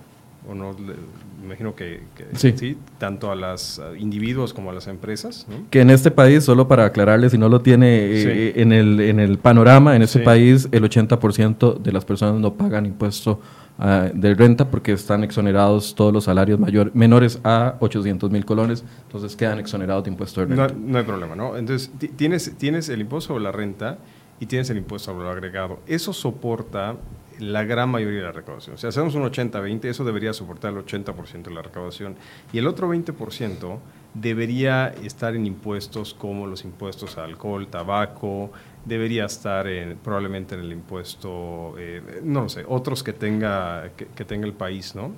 [0.50, 2.02] o no, me imagino que,
[2.34, 2.78] sí.
[2.98, 5.48] tanto a los individuos como a las empresas.
[5.70, 9.20] Que en este país, solo para aclararle, si no lo tiene eh, en, el, en
[9.20, 13.40] el panorama, en este país el 80% de las personas no pagan impuesto
[13.80, 18.84] Ah, de renta porque están exonerados todos los salarios mayor, menores a 800 mil colones,
[19.04, 20.76] entonces quedan exonerados de impuesto de renta.
[20.78, 21.58] No, hay problema, ¿no?
[21.58, 23.98] Entonces tienes, tienes el impuesto sobre la renta
[24.40, 25.80] y tienes el impuesto sobre lo agregado.
[25.88, 26.96] Eso soporta
[27.40, 28.78] la gran mayoría de la recaudación.
[28.78, 32.16] Si hacemos un 80-20, eso debería soportar el 80% de la recaudación.
[32.52, 33.80] Y el otro 20%
[34.14, 38.52] debería estar en impuestos como los impuestos a alcohol, tabaco,
[38.86, 44.26] debería estar en, probablemente en el impuesto, eh, no lo sé, otros que tenga, que,
[44.26, 45.12] tenga el país, ¿no?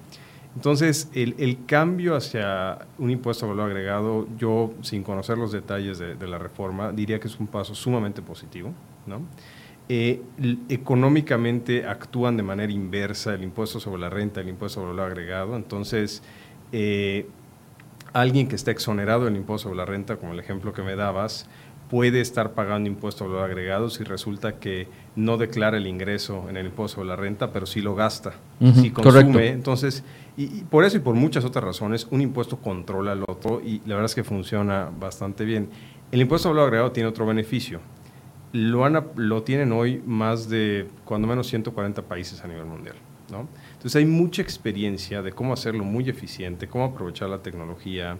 [0.56, 5.99] Entonces, el, el, cambio hacia un impuesto a valor agregado, yo, sin conocer los detalles
[5.99, 8.71] de, la reforma, diría que es un paso sumamente positivo,
[9.06, 9.21] ¿no?
[9.88, 10.21] Eh,
[10.67, 15.56] económicamente actúan de manera inversa el impuesto sobre la renta, el impuesto a valor agregado,
[15.56, 16.24] entonces...
[16.71, 17.28] Eh,
[18.13, 21.50] alguien que está exonerado del impuesto sobre la renta, como el ejemplo que me dabas,
[21.89, 26.58] puede estar pagando impuesto a valor agregado si resulta que no declara el ingreso en
[26.58, 28.34] el impuesto de la renta, pero sí lo gasta,
[28.82, 29.50] si consume.
[29.50, 30.04] Entonces,
[30.38, 33.95] y, por eso y por muchas otras razones, un impuesto controla al otro y la
[33.95, 35.69] verdad es que funciona bastante bien.
[36.12, 37.82] El impuesto a valor agregado tiene otro beneficio.
[38.53, 42.95] Lo, lo tienen hoy más de, cuando menos, 140 países a nivel mundial.
[43.31, 43.47] ¿no?
[43.73, 48.17] Entonces hay mucha experiencia de cómo hacerlo muy eficiente, cómo aprovechar la tecnología,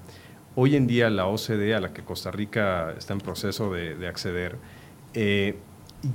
[0.58, 4.56] Hoy en día la OCDE, a la que Costa Rica está en proceso de, acceder,
[5.14, 5.58] eh,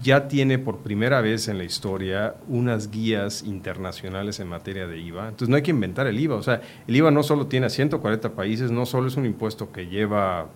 [0.03, 5.25] ya tiene por primera vez en la historia unas guías internacionales en materia de IVA.
[5.25, 6.37] Entonces no hay que inventar el IVA.
[6.37, 9.73] O sea, el IVA no solo tiene a 140 países, no solo es un impuesto
[9.73, 10.49] que lleva,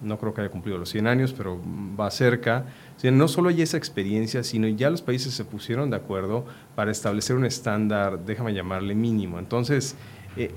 [0.00, 1.60] no creo que haya cumplido los 100 años, pero
[1.98, 2.66] va cerca.
[3.02, 7.36] no solo hay esa experiencia, sino ya los países se pusieron de acuerdo para establecer
[7.36, 9.38] un estándar, déjame llamarle mínimo.
[9.38, 9.96] Entonces,
[10.36, 10.50] eh,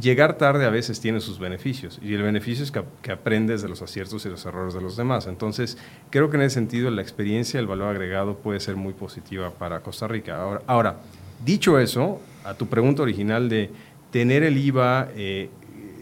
[0.00, 3.82] llegar tarde a veces tiene sus beneficios y el beneficio es que, aprendes de los
[3.82, 5.26] aciertos y los errores de los demás.
[5.26, 5.78] Entonces,
[6.10, 9.80] creo que en ese sentido la experiencia, el valor agregado puede ser muy positiva para
[9.80, 10.60] Costa Rica.
[10.66, 10.96] Ahora,
[11.44, 13.70] dicho eso, a tu pregunta original de
[14.10, 15.50] tener el IVA eh,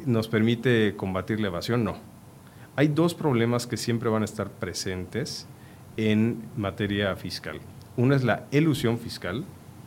[0.07, 2.13] nos permite combatir la evasión, no.
[2.77, 5.47] Hay dos problemas que siempre van a estar presentes
[5.97, 7.61] en materia fiscal.
[7.97, 9.45] Uno es la elusión fiscal,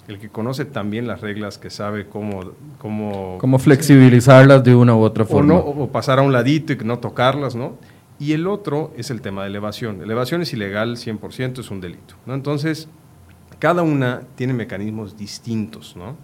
[0.07, 2.51] el que conoce también las reglas, que sabe cómo...
[2.77, 5.55] Cómo, cómo flexibilizarlas de una u otra forma.
[5.55, 7.75] O, pasar a un ladito y no tocarlas, ¿no?
[8.19, 10.01] Y el otro es el tema de elevación.
[10.01, 12.15] Elevación es ilegal 100%, es un delito.
[12.25, 12.33] ¿no?
[12.33, 12.87] Entonces,
[13.59, 16.15] cada una tiene mecanismos distintos, ¿no?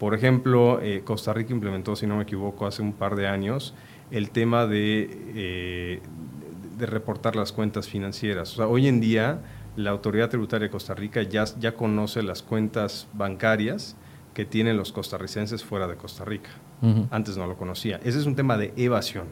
[0.00, 3.74] Por ejemplo, eh, Costa Rica implementó, si no me equivoco, hace un par de años
[4.10, 6.00] el tema de, eh,
[6.78, 8.52] de reportar las cuentas financieras.
[8.52, 9.40] O sea, hoy en día
[9.76, 13.96] la Autoridad Tributaria de Costa Rica ya, ya conoce las cuentas bancarias
[14.34, 16.50] que tienen los costarricenses fuera de Costa Rica.
[17.10, 18.00] Antes no lo conocía.
[18.04, 19.26] Ese es un tema de evasión,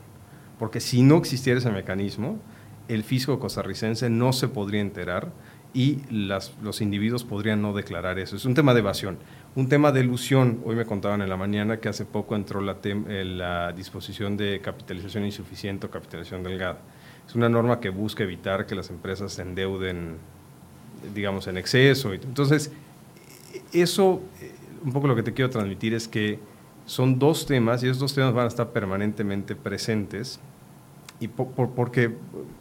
[0.59, 2.39] porque si no existiera ese mecanismo,
[2.89, 5.33] el fisco costarricense no se podría enterar
[5.73, 8.37] y las, los individuos podrían no declarar eso.
[8.37, 9.19] Es un tema de evasión.
[9.59, 12.77] Un tema de ilusión, hoy me contaban en la mañana que hace poco entró la,
[12.85, 16.79] eh, la disposición de capitalización insuficiente o capitalización delgada.
[17.27, 20.19] Es una norma que busca evitar que las empresas se endeuden,
[21.13, 22.13] digamos, en exceso.
[22.13, 22.71] Entonces,
[23.73, 24.53] eso, eh,
[24.85, 26.39] un poco lo que te quiero transmitir es que
[26.87, 30.39] son dos temas y esos dos temas van a estar permanentemente presentes
[31.19, 32.15] y porque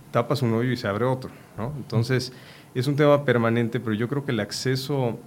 [0.10, 1.30] tapas un hoyo y se abre otro,
[1.60, 1.74] ¿no?
[1.78, 2.34] Entonces,
[2.74, 5.20] es un tema permanente, pero yo creo que el acceso,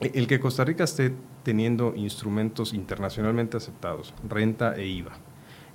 [0.00, 5.12] el que Costa Rica esté teniendo instrumentos internacionalmente aceptados, renta e IVA,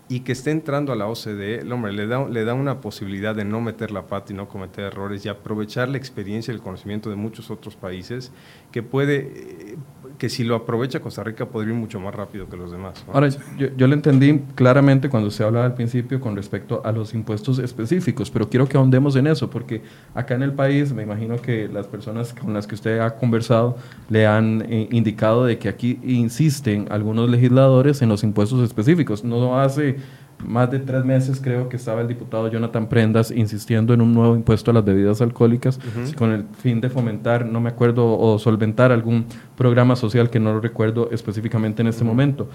[0.08, 3.46] y que esté entrando a la OCDE, hombre, le da, le da una posibilidad de
[3.46, 7.10] no meter la pata y no cometer errores y aprovechar la experiencia y el conocimiento
[7.10, 8.32] de muchos otros países
[8.72, 9.78] que puede, eh,
[10.18, 13.06] que si lo aprovecha Costa Rica podría ir mucho más rápido que los demás.
[13.12, 17.14] Ahora, yo, yo, le entendí claramente cuando usted hablaba al principio con respecto a los
[17.14, 19.82] impuestos específicos, pero quiero que ahondemos en eso, porque
[20.14, 23.78] acá en el país me imagino que las personas con las que usted ha conversado
[24.10, 29.24] le han eh, indicado de que aquí insisten algunos legisladores en los impuestos específicos.
[29.24, 29.98] No hace
[30.44, 34.36] más de tres meses creo que estaba el diputado Jonathan Prendas insistiendo en un nuevo
[34.36, 35.80] impuesto a las bebidas alcohólicas
[36.18, 39.26] con el fin de fomentar, no me acuerdo, o solventar algún
[39.58, 42.50] programa social que no lo recuerdo específicamente en este momento.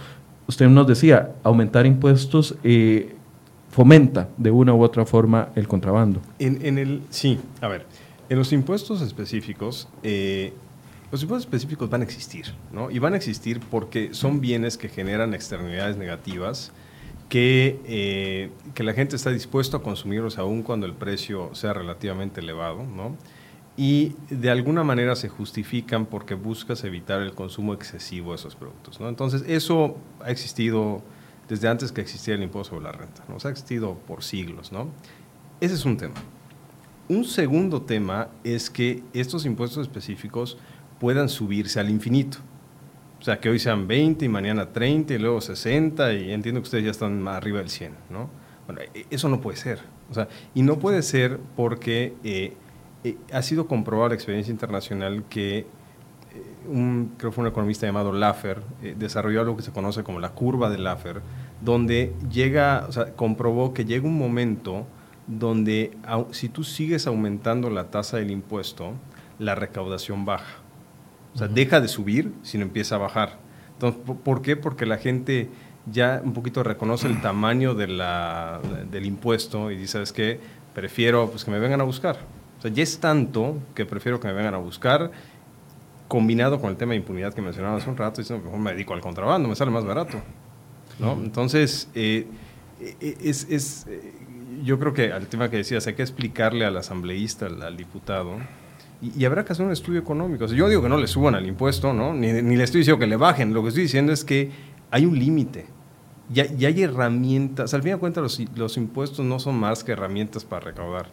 [0.47, 3.15] Usted nos decía, aumentar impuestos eh,
[3.71, 6.21] fomenta de una u otra forma el contrabando.
[6.39, 7.87] En, el, sí, a ver,
[8.29, 10.53] en los impuestos específicos, eh,
[11.11, 12.91] los impuestos específicos van a existir, ¿no?
[12.91, 16.73] Y van a existir porque son bienes que generan externalidades negativas
[17.31, 22.41] que, eh, que la gente está dispuesta a consumirlos aún cuando el precio sea relativamente
[22.41, 23.17] elevado, ¿no?
[23.77, 29.01] Y de alguna manera se justifican porque buscas evitar el consumo excesivo de esos productos,
[29.01, 29.09] ¿no?
[29.09, 31.03] Entonces, eso ha existido
[31.49, 33.37] desde antes que existiera el impuesto sobre la renta, ¿no?
[33.43, 34.89] Ha existido por siglos, ¿no?
[35.61, 36.17] Ese es un tema.
[37.09, 40.59] Un segundo tema es que estos impuestos específicos
[40.99, 42.39] puedan subirse al infinito.
[43.21, 46.65] O sea, que hoy sean 20 y mañana 30 y luego 60 y entiendo que
[46.65, 48.31] ustedes ya están más arriba del 100, ¿no?
[48.67, 49.81] Bueno, e, eso no puede ser.
[50.11, 52.55] O sea, y no puede ser porque eh,
[53.05, 55.67] eh, ha sido comprobada la experiencia internacional que eh,
[56.67, 58.63] un, creo que fue un economista llamado Laffer,
[58.97, 61.21] desarrolló algo que se conoce como la curva de Laffer,
[61.61, 64.87] donde llega, o sea, comprobó que llega un momento
[65.27, 65.97] donde
[66.31, 68.95] si tú sigues aumentando la tasa del impuesto,
[69.39, 70.57] la recaudación baja.
[71.35, 73.39] O sea, deja de subir, sino empieza a bajar.
[73.75, 74.57] Entonces, ¿por qué?
[74.57, 75.49] Porque la gente
[75.91, 80.41] ya un poquito reconoce el tamaño de la, del impuesto y dice, ¿sabes qué?
[80.75, 82.19] Prefiero pues, que me vengan a buscar.
[82.59, 85.11] O sea, ya es tanto que prefiero que me vengan a buscar,
[86.09, 88.93] combinado con el tema de impunidad que mencionaba hace un rato, diciendo, mejor me dedico
[88.93, 90.21] al contrabando, me sale más barato.
[90.99, 91.13] ¿no?
[91.15, 92.27] Entonces, eh,
[92.81, 93.87] eh, es, es,
[94.63, 98.37] yo creo que al tema que decías, hay que explicarle al asambleísta, al, diputado,
[99.03, 100.47] y, habrá que hacer un estudio económico.
[100.47, 102.13] yo digo que no le suban al impuesto, ¿no?
[102.13, 103.55] Ni, ni, le estoy diciendo que le bajen.
[103.55, 104.51] Lo que estoy diciendo es que
[104.91, 105.67] hay un límite.
[106.29, 107.73] Ya, ya, hay herramientas.
[107.73, 111.07] Al fin y al cuentas, los, los impuestos no son más que herramientas para recaudar.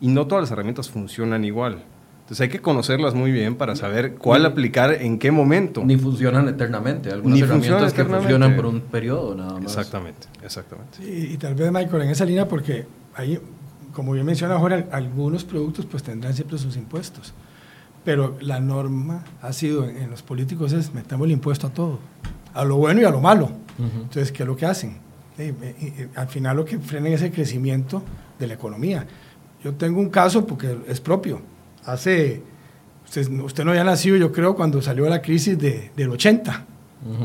[0.00, 1.82] Y no todas las herramientas funcionan igual.
[2.20, 5.84] Entonces hay que conocerlas muy bien para saber cuál aplicar en qué momento.
[5.84, 7.10] Ni funcionan eternamente.
[7.10, 9.64] Algunas Ni herramientas que funcionan por un periodo nada más.
[9.64, 10.98] Exactamente, exactamente.
[11.04, 13.40] y tal vez, Michael, en esa línea, porque hay,
[13.92, 17.32] como bien menciona ahora, algunos productos pues tendrán siempre sus impuestos.
[18.04, 22.00] Pero la norma ha sido en, los políticos es metemos el impuesto a todo,
[22.52, 23.50] a lo bueno y a lo malo.
[23.78, 24.96] Entonces, ¿qué es lo que hacen?
[26.14, 28.02] al final lo que frena es el crecimiento
[28.38, 29.06] de la economía.
[29.64, 31.40] Yo tengo un caso porque es propio
[31.84, 32.42] hace,
[33.04, 36.66] usted, usted, no había nacido, yo creo, cuando salió la crisis de, del 80,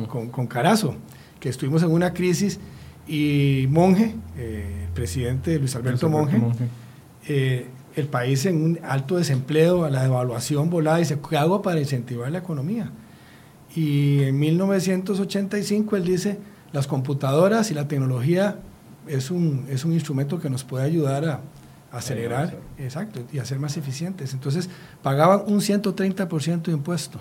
[0.08, 0.96] con, con, Carazo,
[1.40, 2.60] que estuvimos en una crisis
[3.08, 6.42] y Monge, eh, el presidente Luis Alberto, Monge,
[7.28, 11.80] eh, el país en un alto desempleo, a la devaluación volada, se ¿qué hago para
[11.80, 12.92] incentivar la economía?
[13.76, 16.40] Y en 1985 él dice,
[16.72, 18.60] las computadoras y la tecnología
[19.08, 21.42] es un, es un instrumento que nos puede ayudar a,
[21.92, 24.34] acelerar, exacto, y hacer más eficientes.
[24.34, 24.70] Entonces,
[25.02, 27.20] pagaban un 130% de impuesto.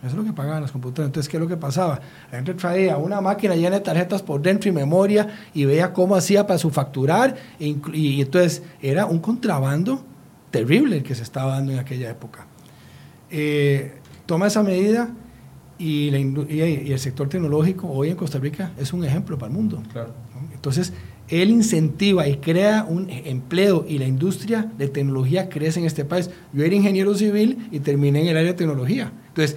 [0.00, 1.08] Eso es lo que pagaban las computadoras.
[1.08, 2.00] Entonces, ¿qué es lo que pasaba?
[2.30, 6.14] La gente traía una máquina llena de tarjetas por dentro y memoria y veía cómo
[6.14, 7.36] hacía para su facturar.
[7.58, 10.04] E y, entonces, era un contrabando
[10.52, 12.46] terrible el que se estaba dando en aquella época.
[13.30, 15.10] Eh, toma esa medida
[15.78, 19.82] y, y, el sector tecnológico hoy en Costa Rica es un ejemplo para el mundo.
[19.92, 20.14] Claro.
[20.54, 20.92] Entonces,
[21.28, 26.30] él incentiva y crea un empleo y la industria de tecnología crece en este país.
[26.52, 29.12] Yo era ingeniero civil y terminé en el área de tecnología.
[29.28, 29.56] Entonces,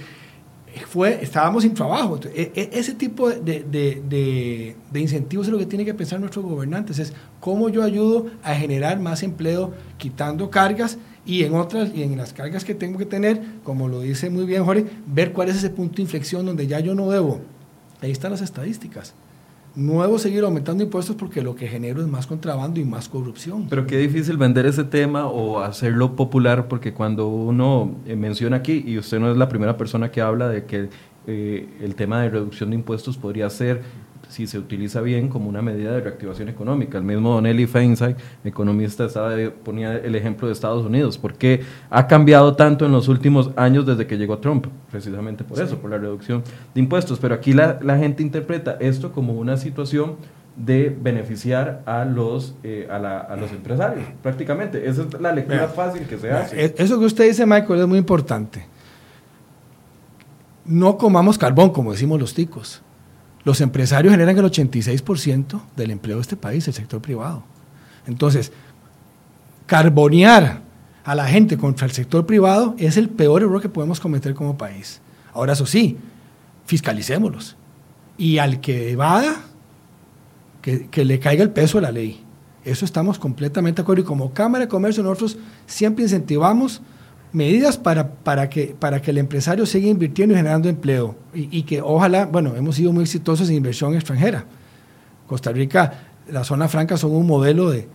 [0.87, 2.19] fue, estábamos sin trabajo.
[2.33, 6.45] E, e, ese tipo de, de, de, incentivos es lo que tienen que pensar nuestros
[6.45, 12.03] gobernantes, es cómo yo ayudo a generar más empleo quitando cargas y en otras, y
[12.03, 15.49] en las cargas que tengo que tener, como lo dice muy bien Jorge, ver cuál
[15.49, 17.41] es ese punto de inflexión donde ya yo no debo.
[18.01, 19.13] Ahí están las estadísticas
[19.75, 23.67] no debo seguir aumentando impuestos porque lo que genero es más contrabando y más corrupción.
[23.69, 28.83] Pero qué difícil vender ese tema o hacerlo popular porque cuando uno eh, menciona aquí,
[28.85, 30.89] y usted no es la primera persona que habla de que
[31.27, 33.81] eh, el tema de reducción de impuestos podría ser
[34.31, 36.97] si se utiliza bien como una medida de reactivación económica.
[36.97, 38.15] El mismo Donnelly Feinstein,
[38.45, 41.17] economista, estaba, ponía el ejemplo de Estados Unidos.
[41.17, 44.67] ¿Por qué ha cambiado tanto en los últimos años desde que llegó Trump?
[44.89, 47.19] Precisamente por eso, por la reducción de impuestos.
[47.19, 50.15] Pero aquí la, la gente interpreta esto como una situación
[50.55, 54.87] de beneficiar a los, eh, a, la, a, los empresarios, prácticamente.
[54.87, 56.65] Esa es la lectura fácil que se hace.
[56.65, 58.65] E, eso que usted dice, Michael, es muy importante.
[60.63, 62.81] No comamos carbón, como decimos los ticos.
[63.43, 67.43] Los empresarios generan el 86% del empleo de este país, el sector privado.
[68.05, 68.51] Entonces,
[69.65, 70.61] carbonear
[71.03, 74.57] a la gente contra el sector privado es el peor error que podemos cometer como
[74.57, 75.01] país.
[75.33, 75.97] Ahora, eso sí,
[76.65, 77.55] fiscalicémoslos.
[78.17, 79.35] Y al que evada,
[80.61, 82.23] que, que le caiga el peso de la ley.
[82.63, 84.03] Eso estamos completamente de acuerdo.
[84.03, 86.81] Y como Cámara de Comercio nosotros siempre incentivamos
[87.33, 91.15] medidas para, para, que, para que el empresario siga invirtiendo y generando empleo.
[91.33, 94.45] Y, que ojalá, bueno, hemos sido muy exitosos en inversión extranjera.
[95.27, 95.93] Costa Rica,
[96.29, 97.87] la zona franca son un modelo de,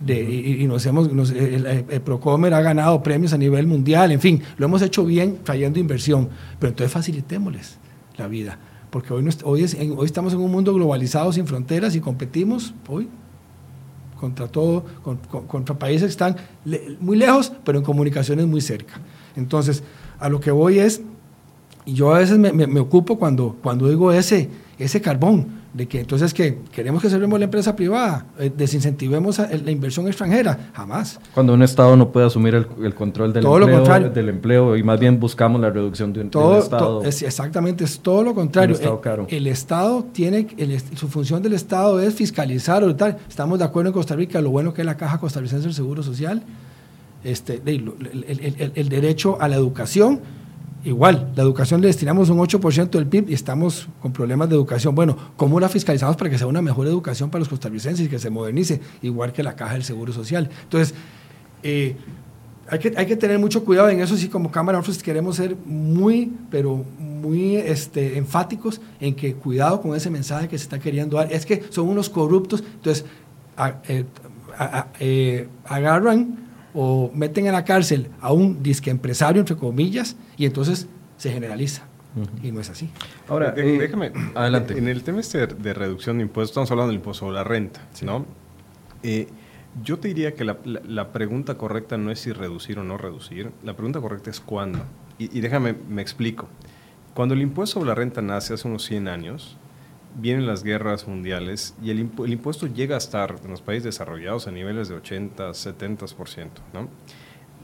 [0.00, 4.66] de y, nos hemos, el, Procomer ha ganado premios a nivel mundial, en fin, lo
[4.66, 7.78] hemos hecho bien trayendo inversión, pero entonces facilitémosles
[8.16, 8.58] la vida,
[8.90, 13.08] porque hoy, hoy, hoy estamos en un mundo globalizado sin fronteras y competimos hoy
[14.18, 14.84] contra todo,
[15.46, 16.36] contra países que están
[17.00, 19.00] muy lejos, pero en comunicaciones muy cerca.
[19.36, 19.82] Entonces,
[20.18, 21.00] a lo que voy es,
[21.84, 26.00] y yo a veces me, me ocupo cuando, cuando digo ese, ese carbón, de que
[26.00, 31.20] entonces que queremos que salvemos la empresa privada, eh, desincentivemos la inversión extranjera, jamás.
[31.34, 35.20] Cuando un Estado no puede asumir el, control del, empleo, del empleo y más bien
[35.20, 37.04] buscamos la reducción de un, todo, Estado.
[37.04, 38.76] es, exactamente, es todo lo contrario.
[39.28, 40.46] El, Estado tiene,
[40.94, 43.18] su función del Estado es fiscalizar o tal.
[43.28, 46.02] Estamos de acuerdo en Costa Rica, lo bueno que es la Caja Costarricense del Seguro
[46.02, 46.42] Social,
[47.24, 50.20] este, el derecho a la educación
[50.84, 54.94] Igual, la educación le destinamos un 8% del PIB y estamos con problemas de educación.
[54.94, 58.18] Bueno, ¿cómo la fiscalizamos para que sea una mejor educación para los costarricenses y que
[58.20, 58.80] se modernice?
[59.02, 60.48] Igual que la caja del Seguro Social.
[60.62, 60.94] Entonces,
[61.64, 61.96] eh,
[62.68, 64.16] hay, que, hay que tener mucho cuidado en eso.
[64.16, 69.96] Sí, como Cámara, nosotros queremos ser muy, pero muy este, enfáticos en que cuidado con
[69.96, 71.32] ese mensaje que se está queriendo dar.
[71.32, 72.62] Es que son unos corruptos.
[72.76, 73.04] Entonces,
[73.88, 74.04] eh,
[75.00, 80.88] eh, agarran o meten en la cárcel a un disque empresario, entre comillas, y entonces
[81.16, 81.84] se generaliza.
[82.42, 82.90] Y no es así.
[83.28, 84.76] Ahora, eh, déjame, adelante.
[84.76, 87.80] En el tema este de reducción de impuestos, estamos hablando del impuesto a la renta,
[88.02, 88.26] ¿no?
[89.02, 89.28] Eh,
[89.84, 93.74] Yo te diría que la, pregunta correcta no es si reducir o no reducir, la
[93.74, 94.80] pregunta correcta es cuándo.
[95.18, 96.48] Y, déjame, me explico.
[97.14, 99.56] Cuando el impuesto sobre la renta nace hace unos 100 años,
[100.16, 104.50] vienen las guerras mundiales y el, impuesto llega a estar en los países desarrollados a
[104.50, 106.48] niveles de 80, 70%.
[106.74, 106.88] ¿no?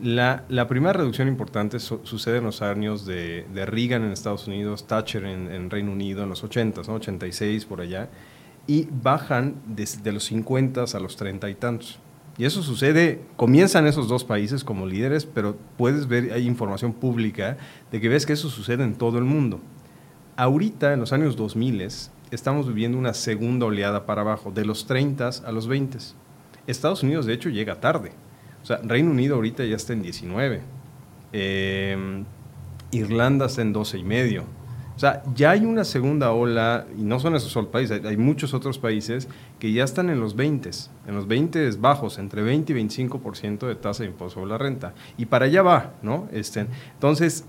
[0.03, 4.87] La, la, primera reducción importante sucede en los años de, de, Reagan en Estados Unidos,
[4.87, 6.95] Thatcher en, en Reino Unido en los 80, ¿no?
[6.95, 8.09] 86 por allá,
[8.67, 12.01] y bajan desde los 50 a los 30 y tantos.
[12.37, 17.57] Y eso sucede, comienzan esos dos países como líderes, pero puedes ver, hay información pública
[17.93, 19.61] de que ves que eso sucede en todo el mundo.
[20.37, 21.89] Ahorita, en los años 2000,
[22.35, 25.99] estamos viviendo una segunda oleada para abajo, de los 30 a los 20.
[26.67, 28.13] Estados Unidos, de hecho, llega tarde.
[28.63, 30.63] O sea, Reino Unido ahorita ya está en 19.
[31.33, 32.25] Eh,
[32.93, 34.45] Irlanda está en 12 y medio.
[34.97, 38.55] O sea, ya hay una segunda ola, y no son esos solo países, hay, muchos
[38.55, 39.29] otros países
[39.59, 40.71] que ya están en los 20,
[41.09, 44.95] en los 20 bajos, entre 20 y 25% de tasa de impuesto sobre la renta.
[45.19, 46.29] Y para allá va, ¿no?
[46.31, 47.45] Este, entonces,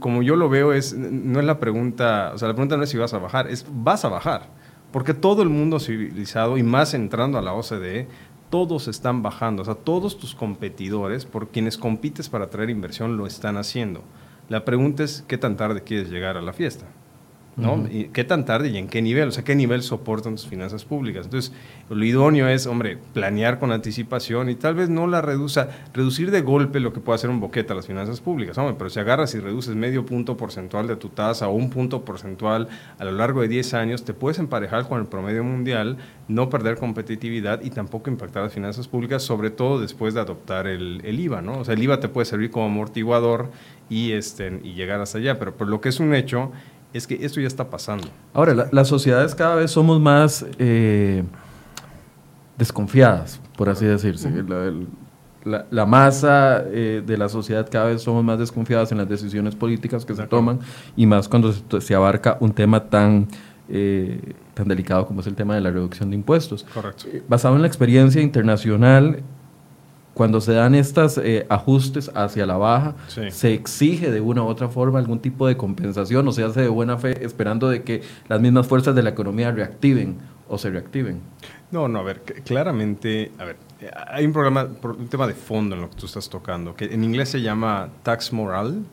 [0.00, 2.90] como yo lo veo, es, no es la pregunta, o sea, la pregunta no es
[2.90, 4.50] si vas a bajar, es vas a bajar.
[4.92, 8.08] Porque todo el mundo civilizado, y más entrando a la OCDE,
[8.50, 9.62] todos están bajando.
[9.62, 14.02] O sea, todos tus competidores, por quienes compites para traer inversión, lo están haciendo.
[14.48, 16.86] La pregunta es, ¿qué tan tarde quieres llegar a la fiesta?
[17.56, 17.86] ¿No?
[17.90, 19.28] ¿Y ¿Qué tan tarde y en qué nivel?
[19.28, 21.24] O sea, ¿qué nivel soportan tus finanzas públicas?
[21.24, 21.52] Entonces,
[21.88, 26.42] lo idóneo es, hombre, planear con anticipación y tal vez no la reduza, reducir de
[26.42, 29.34] golpe lo que puede hacer un boquete a las finanzas públicas, hombre, pero si agarras
[29.34, 33.40] y reduces medio punto porcentual de tu tasa o un punto porcentual a lo largo
[33.40, 35.96] de 10 años, te puedes emparejar con el promedio mundial,
[36.28, 41.00] no perder competitividad y tampoco impactar las finanzas públicas, sobre todo después de adoptar el,
[41.04, 41.60] el IVA, ¿no?
[41.60, 43.50] O sea, el IVA te puede servir como amortiguador
[43.88, 46.50] y, este, y llegar hasta allá, pero por lo que es un hecho
[46.92, 48.08] es que esto ya está pasando.
[48.32, 51.24] Ahora, las sociedades cada vez somos más eh,
[52.58, 54.30] desconfiadas, por así decirse.
[55.44, 60.04] La, masa eh, de la sociedad cada vez somos más desconfiadas en las decisiones políticas
[60.04, 60.58] que se toman
[60.96, 63.28] y más cuando se, abarca un tema tan,
[63.68, 66.66] eh, tan delicado como es el tema de la reducción de impuestos.
[66.74, 67.06] Correcto.
[67.28, 69.22] basado en la experiencia internacional,
[70.16, 74.70] cuando se dan estos eh, ajustes hacia la baja, se exige de una u otra
[74.70, 78.40] forma algún tipo de compensación o se hace de buena fe esperando de que las
[78.40, 80.16] mismas fuerzas de la economía reactiven
[80.48, 81.20] o se reactiven.
[81.70, 83.56] No, no, a ver, claramente, a ver,
[84.06, 87.04] hay un programa, un tema de fondo en lo que tú estás tocando, que en
[87.04, 88.86] inglés se llama tax moral.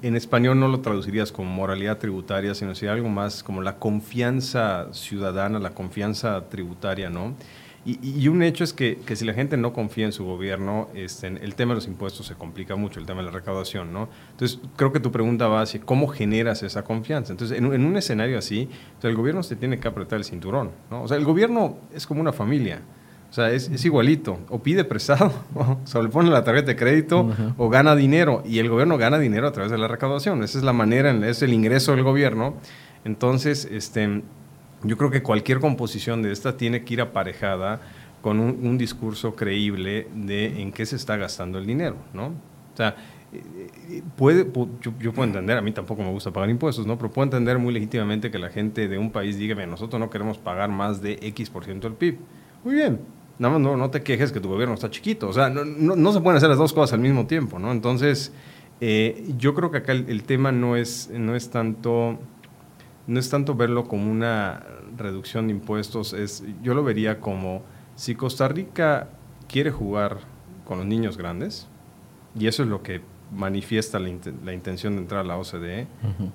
[0.00, 4.86] En español no lo traducirías como moralidad tributaria, sino sería algo más como la confianza
[4.92, 7.34] ciudadana, la confianza tributaria, ¿no?
[7.88, 11.28] Y, un hecho es que, que, si la gente no confía en su gobierno, este,
[11.28, 14.08] el tema de los impuestos se complica mucho, el tema de la recaudación, ¿no?
[14.32, 17.32] Entonces, creo que tu pregunta va hacia cómo generas esa confianza.
[17.32, 18.68] Entonces, en, un escenario así,
[19.04, 21.04] el gobierno se tiene que apretar el cinturón, ¿no?
[21.04, 22.80] O sea, el gobierno es como una familia.
[23.30, 24.40] O sea, es, es igualito.
[24.48, 28.42] O pide prestado, o se le pone la tarjeta de crédito, o gana dinero.
[28.44, 30.42] Y el gobierno gana dinero a través de la recaudación.
[30.42, 32.56] Esa es la manera, es el ingreso del gobierno.
[33.04, 34.22] Entonces, este
[34.82, 37.80] yo creo que cualquier composición de esta tiene que ir aparejada
[38.22, 42.26] con un, discurso creíble de en qué se está gastando el dinero, ¿no?
[42.26, 42.96] O sea,
[43.32, 43.42] eh,
[43.88, 44.50] eh, puede,
[44.80, 46.96] yo, puedo entender, a mí tampoco me gusta pagar impuestos, ¿no?
[46.98, 50.38] Pero puedo entender muy legítimamente que la gente de un país diga, nosotros no queremos
[50.38, 52.18] pagar más de X por ciento del PIB.
[52.64, 53.00] Muy bien,
[53.38, 55.28] nada más no, no te quejes que tu gobierno está chiquito.
[55.28, 57.70] O sea, no, no, se pueden hacer las dos cosas al mismo tiempo, ¿no?
[57.70, 58.32] Entonces,
[58.80, 62.18] eh, yo creo que acá el, el, tema no es, no es tanto
[63.06, 64.62] no es tanto verlo como una
[64.96, 67.62] reducción de impuestos, es, yo lo vería como
[67.94, 69.08] si Costa Rica
[69.48, 70.18] quiere jugar
[70.64, 71.68] con los niños grandes,
[72.38, 73.00] y eso es lo que
[73.32, 75.86] manifiesta la, intención de entrar a la OCDE,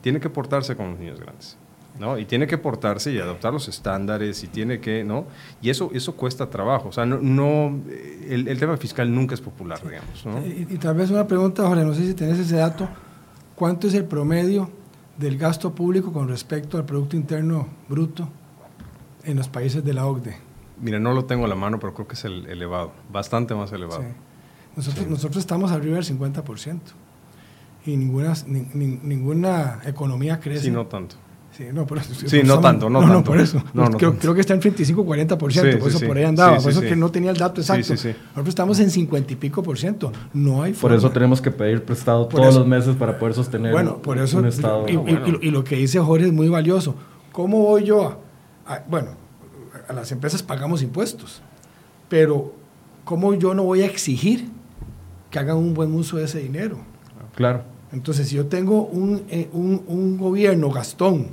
[0.01, 1.57] tiene que portarse con los niños grandes.
[1.99, 2.17] ¿no?
[2.17, 5.25] Y tiene que portarse y adoptar los estándares y tiene que, ¿no?
[5.61, 6.87] Y eso, eso cuesta trabajo.
[6.87, 7.81] O sea, no, no
[8.29, 10.25] el, tema fiscal nunca es popular, digamos.
[10.25, 10.39] ¿no?
[10.39, 12.87] Y, y, tal vez una pregunta, Jorge, no sé si tenés ese dato.
[13.55, 14.71] ¿Cuánto es el promedio
[15.17, 18.29] del gasto público con respecto al Producto Interno Bruto
[19.23, 20.37] en los países de la OCDE?
[20.79, 23.71] Mira, no lo tengo a la mano, pero creo que es el elevado, bastante más
[23.71, 24.03] elevado.
[24.75, 26.79] Nosotros, nosotros estamos arriba del 50%
[27.85, 30.65] y ninguna, ninguna economía crece.
[30.65, 31.15] Sí, no tanto.
[31.57, 33.23] Sí, no, por eso, sí, no tanto, no, tanto.
[33.25, 33.61] por eso.
[33.97, 36.57] creo, creo, que está en 35-40%, por eso por ahí andaba.
[36.57, 37.93] por eso que no tenía el dato exacto.
[37.93, 40.13] Nosotros estamos en 50 y pico por ciento.
[40.33, 43.97] No hay Por eso tenemos que pedir prestado todos los meses para poder sostener bueno,
[43.97, 44.85] por eso, un estado.
[44.87, 44.93] Y,
[45.41, 46.95] y, lo que dice Jorge es muy valioso.
[47.33, 48.19] ¿Cómo voy yo
[48.65, 49.09] a, bueno,
[49.87, 51.41] a las empresas pagamos impuestos,
[52.07, 52.53] pero
[53.03, 54.49] ¿cómo yo no voy a exigir
[55.29, 56.77] que hagan un buen uso de ese dinero?
[57.35, 57.63] Claro.
[57.93, 61.27] Entonces, si yo tengo un, eh, un, un gobierno gastón,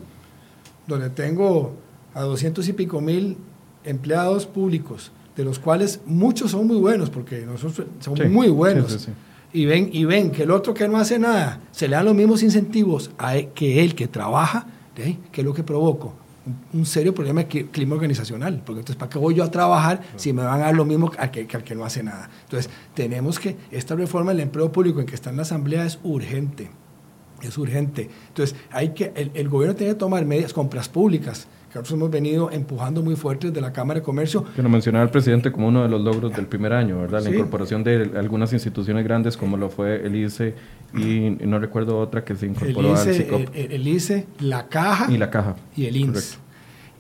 [0.87, 1.75] donde tengo
[2.15, 3.37] a doscientos y pico mil
[3.85, 9.09] empleados públicos, de los cuales muchos son muy buenos, porque nosotros somos muy buenos.
[9.53, 12.15] y ven, y ven que el otro que no hace nada, se le dan los
[12.15, 15.17] mismos incentivos a e, que él que trabaja, ¿eh?
[15.31, 16.09] que es lo que provoca
[16.73, 20.33] un, serio problema de clima organizacional, porque entonces, ¿para qué voy yo a trabajar si
[20.33, 22.31] me van a dar lo mismo al que, al que no hace nada?
[22.45, 25.99] Entonces, tenemos que, esta reforma del empleo público en que está en la Asamblea es
[26.03, 26.71] urgente,
[27.43, 28.09] es urgente.
[28.29, 32.11] Entonces, hay que, el, el gobierno tiene que tomar medidas, compras públicas, que nosotros hemos
[32.11, 34.45] venido empujando muy fuerte desde la Cámara de Comercio.
[34.57, 37.23] Que lo mencionaba el presidente como uno de los logros del primer año, ¿verdad?
[37.23, 40.55] La incorporación de algunas instituciones grandes como lo fue el ICE
[40.95, 43.51] y, no recuerdo otra que se incorporó al CICOP.
[43.55, 45.13] El, ICE, la Caja.
[45.13, 45.57] Y la Caja.
[45.77, 46.39] Y el INS.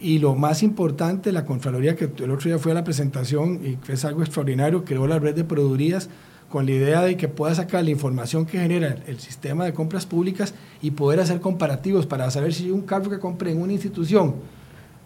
[0.01, 3.79] Y lo más importante, la Contraloría, que el otro día fue a la presentación y
[3.91, 6.09] es algo extraordinario, creó la red de produdurías
[6.49, 10.07] con la idea de que pueda sacar la información que genera el sistema de compras
[10.07, 14.37] públicas y poder hacer comparativos para saber si un carro que compré en una institución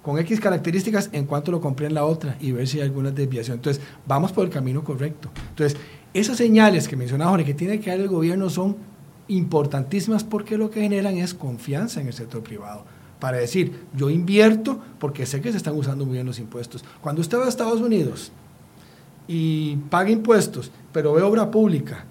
[0.03, 3.11] con X características, en cuanto lo compré en la otra y ver si hay alguna
[3.11, 3.57] desviación.
[3.57, 5.31] Entonces, vamos por el camino correcto.
[5.51, 5.79] Entonces,
[6.13, 8.77] esas señales que mencionaba Jorge, que tiene que dar el gobierno, son
[9.29, 12.85] importantísimas porque lo que generan es confianza en el sector privado.
[13.21, 16.85] Para decir, yo invierto porque sé que se están usando muy bien los impuestos.
[17.01, 18.33] Cuando usted va a Estados Unidos
[19.29, 22.05] y paga impuestos, pero ve obra pública,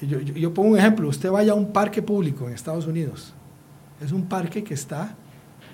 [0.00, 3.34] yo, yo pongo un ejemplo, usted vaya a un parque público en Estados Unidos,
[4.00, 5.16] es un parque que está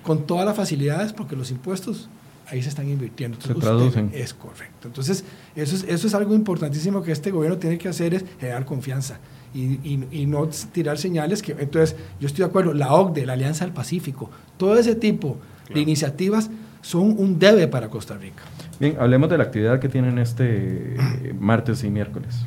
[0.04, 2.08] con todas las facilidades porque los impuestos
[2.46, 3.40] ahí se están invirtiendo.
[3.40, 4.10] se traducen.
[4.14, 4.88] Es correcto.
[4.88, 5.24] Entonces,
[5.56, 9.18] eso es, eso es algo importantísimo que este gobierno tiene que hacer, es generar confianza
[9.54, 11.52] y, y, no tirar señales que...
[11.52, 15.38] Entonces, yo estoy de acuerdo, la OCDE, la Alianza del Pacífico, todo ese tipo
[15.72, 16.50] de iniciativas
[16.82, 18.42] son un debe para Costa Rica.
[18.80, 20.96] Bien, hablemos de la actividad que tienen este
[21.38, 22.46] martes y miércoles.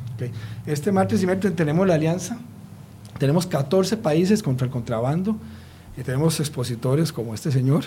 [0.65, 2.37] Este martes y miércoles tenemos la alianza,
[3.17, 5.37] tenemos 14 países contra el contrabando,
[5.97, 7.85] y tenemos expositores como este señor,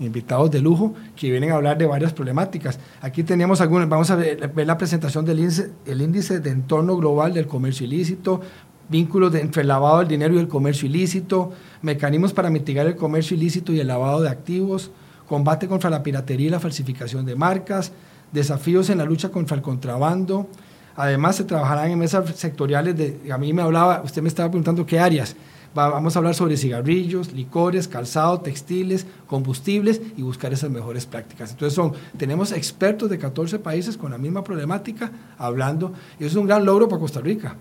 [0.00, 2.80] invitados de lujo, que vienen a hablar de varias problemáticas.
[3.00, 7.32] Aquí tenemos algunas, vamos a ver, la presentación del índice, el índice de entorno global
[7.32, 8.40] del comercio ilícito,
[8.88, 11.52] vínculos entre el lavado del dinero y el comercio ilícito,
[11.82, 14.90] mecanismos para mitigar el comercio ilícito y el lavado de activos,
[15.28, 17.92] combate contra la piratería y la falsificación de marcas,
[18.32, 20.48] desafíos en la lucha contra el contrabando.
[20.96, 24.84] Además, se trabajarán en mesas sectoriales de, a mí me hablaba, usted me estaba preguntando
[24.84, 25.36] qué áreas
[25.74, 31.52] vamos a hablar sobre cigarrillos, licores, calzado, textiles, combustibles y buscar esas mejores prácticas.
[31.52, 36.36] Entonces son, tenemos expertos de 14 países con la misma problemática hablando y eso es
[36.36, 37.56] un gran logro para Costa Rica.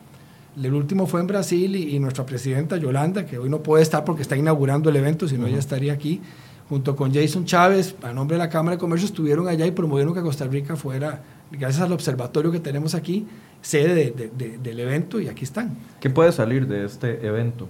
[0.62, 4.22] El último fue en Brasil y, nuestra presidenta Yolanda, que hoy no puede estar porque
[4.22, 6.20] está inaugurando el evento, si no ella estaría aquí,
[6.68, 10.14] junto con Jason Chávez, a nombre de la Cámara de Comercio, estuvieron allá y promovieron
[10.14, 13.26] que Costa Rica fuera, gracias al observatorio que tenemos aquí,
[13.62, 14.14] sede
[14.62, 15.78] del evento y aquí están.
[16.02, 17.70] ¿Qué puede salir de este evento?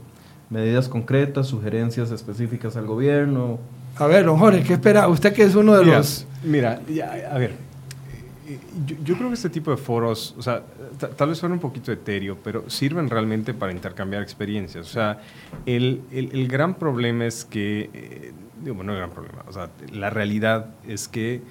[0.52, 3.60] Medidas concretas, sugerencias específicas al gobierno.
[3.96, 5.08] A ver, don Jorge, ¿qué espera?
[5.08, 6.28] Usted que es uno de los...
[6.44, 6.82] Mira,
[7.32, 7.56] a ver,
[8.86, 10.64] yo, creo que este tipo de foros, o sea,
[11.16, 14.88] tal vez suene un poquito etéreo, pero sirven realmente para intercambiar experiencias.
[14.88, 15.22] O sea,
[15.66, 19.70] el, el, gran problema es que, eh, digo, bueno, no el gran problema, o sea,
[19.92, 21.42] la realidad es que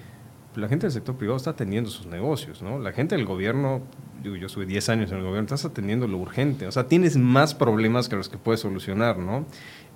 [0.57, 2.79] la gente del sector privado está atendiendo sus negocios, ¿no?
[2.79, 3.83] La gente del gobierno
[4.23, 7.17] yo, yo estuve 10 años en el gobierno, estás atendiendo lo urgente, o sea, tienes
[7.17, 9.47] más problemas que los que puedes solucionar, ¿no?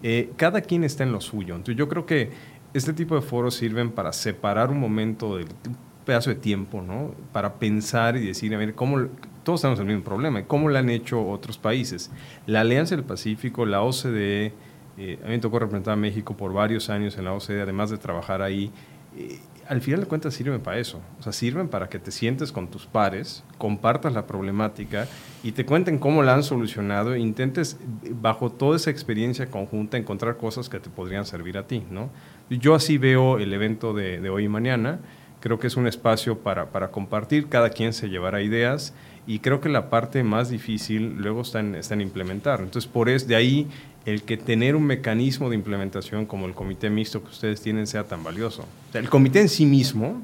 [0.02, 1.54] Eh, cada quien está en lo suyo.
[1.54, 2.30] Entonces yo creo que
[2.74, 7.14] este tipo de foros sirven para separar un momento, de, un pedazo de tiempo, ¿no?
[7.32, 9.06] Para pensar y decir, a ver, ¿cómo,
[9.44, 12.10] todos tenemos el mismo problema, ¿cómo lo han hecho otros países?
[12.46, 14.52] La Alianza del Pacífico, la OCDE,
[14.96, 17.90] eh, a mí me tocó representar a México por varios años en la OCDE, además
[17.90, 18.70] de trabajar ahí.
[19.16, 19.38] Eh,
[19.68, 21.00] al final de cuentas sirven para eso.
[21.18, 25.06] O sea, sirven para que te sientes con tus pares, compartas la problemática
[25.42, 27.78] y te cuenten cómo la han solucionado e intentes,
[28.20, 32.10] bajo toda esa experiencia conjunta, encontrar cosas que te podrían servir a ti, ¿no?
[32.50, 35.00] Yo así veo el evento de, hoy y mañana.
[35.40, 38.94] Creo que es un espacio para, para compartir, cada quien se llevará ideas
[39.26, 42.60] y creo que la parte más difícil luego está en, está en implementar.
[42.60, 43.68] Entonces, por eso, de ahí
[44.04, 48.04] el que tener un mecanismo de implementación como el comité mixto que ustedes tienen sea
[48.04, 48.66] tan valioso.
[48.92, 50.22] el comité en sí mismo...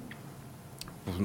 [1.05, 1.17] Pues,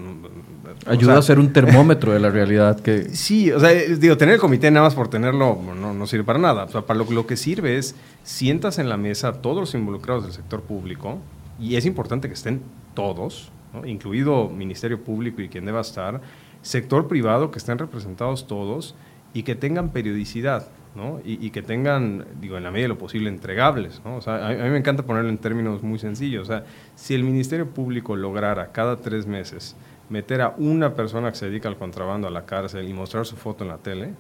[0.88, 3.10] Ayuda a ser un termómetro de la realidad que...
[3.10, 6.40] Sí, o sea, digo, tener el comité nada más por tenerlo no, no sirve para
[6.40, 6.64] nada.
[6.64, 9.74] O sea, para lo, lo que sirve es sientas en la mesa a todos los
[9.74, 11.20] involucrados del sector público
[11.60, 12.62] y es importante que estén
[12.94, 13.52] todos,
[13.86, 16.22] incluido Ministerio Público y quien deba estar,
[16.66, 18.96] sector privado, que estén representados todos
[19.34, 20.68] y que tengan periodicidad.
[20.96, 21.20] ¿no?
[21.26, 24.02] Y, que tengan, digo, en la medida de lo posible, entregables.
[24.06, 24.16] ¿no?
[24.16, 26.44] O sea, a, mí me encanta ponerlo en términos muy sencillos.
[26.44, 26.64] O sea,
[26.96, 29.76] si el Ministerio Público lograra cada tres meses
[30.10, 33.36] meter a una persona que se dedica al contrabando a la cárcel y mostrar su
[33.36, 34.14] foto en la tele,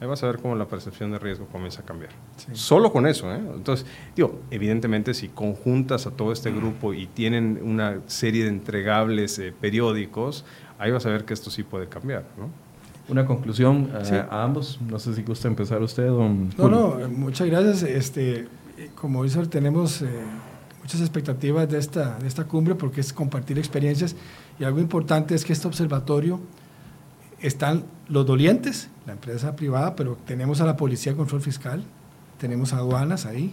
[0.00, 2.10] ahí vas a ver cómo la percepción de riesgo comienza a cambiar.
[2.52, 3.32] Solo con eso.
[3.32, 3.40] ¿eh?
[3.54, 3.86] Entonces,
[4.16, 9.52] digo, evidentemente si conjuntas a todo este grupo y tienen una serie de entregables eh,
[9.58, 10.44] periódicos,
[10.78, 12.48] ahí vas a ver que esto sí puede cambiar, ¿no?
[13.08, 14.78] Una conclusión eh, a ambos.
[14.86, 17.82] No sé si gusta empezar usted, don No, no, muchas gracias.
[17.82, 18.46] Este,
[18.94, 20.08] como dice, tenemos eh,
[20.82, 24.14] muchas expectativas de esta, de esta cumbre porque es compartir experiencias
[24.58, 26.38] y algo importante es que este observatorio
[27.40, 31.84] están los dolientes, la empresa privada, pero tenemos a la Policía de Control Fiscal,
[32.38, 33.52] tenemos a aduanas ahí,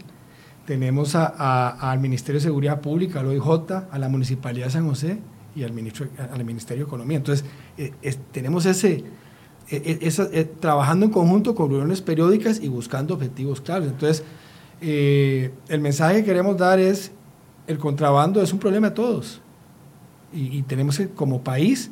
[0.65, 5.19] tenemos al Ministerio de Seguridad Pública, al OIJ, a la Municipalidad de San José
[5.55, 7.17] y al, ministro, al Ministerio de Economía.
[7.17, 7.45] Entonces,
[7.77, 7.93] eh,
[8.31, 9.03] tenemos ese,
[9.69, 13.87] e, e, eh, trabajando en conjunto con reuniones periódicas y buscando objetivos claros.
[13.87, 14.23] Entonces,
[14.81, 17.11] eh, el mensaje que queremos dar es,
[17.67, 19.41] el contrabando es un problema de todos
[20.31, 21.89] y, tenemos que, como país,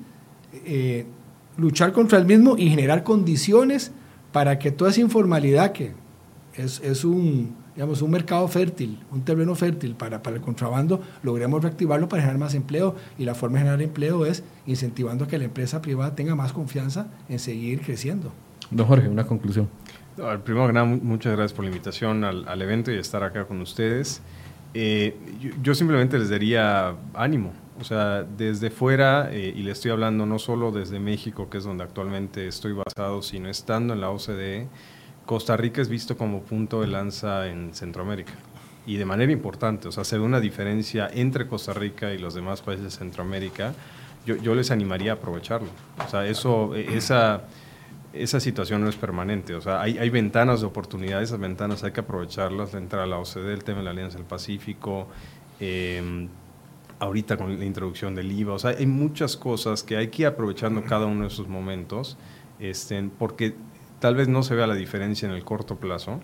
[1.58, 3.92] luchar contra el mismo y generar condiciones
[4.34, 5.94] para que toda esa informalidad que
[6.56, 11.62] es, es un, digamos, un mercado fértil, un terreno fértil para, para, el contrabando, logremos
[11.62, 12.96] reactivarlo para generar más empleo.
[13.18, 16.54] Y la forma de generar empleo es incentivando a que la empresa privada tenga más
[16.54, 18.32] confianza en seguir creciendo.
[18.72, 19.70] Don Jorge, una conclusión.
[20.44, 23.62] primero que nada, muchas gracias por la invitación al, al evento y estar acá con
[23.62, 24.22] ustedes.
[24.74, 25.16] Eh,
[25.62, 27.54] yo, simplemente les daría ánimo.
[27.80, 31.64] O sea, desde fuera, eh, y le estoy hablando no solo desde México, que es
[31.64, 34.68] donde actualmente estoy basado, sino estando en la OCDE,
[35.26, 38.34] Costa Rica es visto como punto de lanza en Centroamérica.
[38.86, 42.34] Y de manera importante, o sea, se ve una diferencia entre Costa Rica y los
[42.34, 43.74] demás países de Centroamérica.
[44.26, 45.70] Yo, yo les animaría a aprovecharlo.
[46.06, 47.44] O sea, eso, esa
[48.14, 49.56] esa situación no es permanente.
[49.56, 53.08] O sea, hay, hay ventanas de oportunidad, esas ventanas hay que aprovecharlas, la entrada a
[53.08, 55.08] la OCDE, el tema de la Alianza del Pacífico,
[55.60, 56.30] em,
[57.00, 58.54] ahorita con la introducción del IVA.
[58.54, 62.18] O sea, hay muchas cosas que hay que ir aprovechando cada uno de esos momentos,
[62.60, 63.56] este, porque
[64.04, 66.20] tal vez no se vea la diferencia en el corto plazo,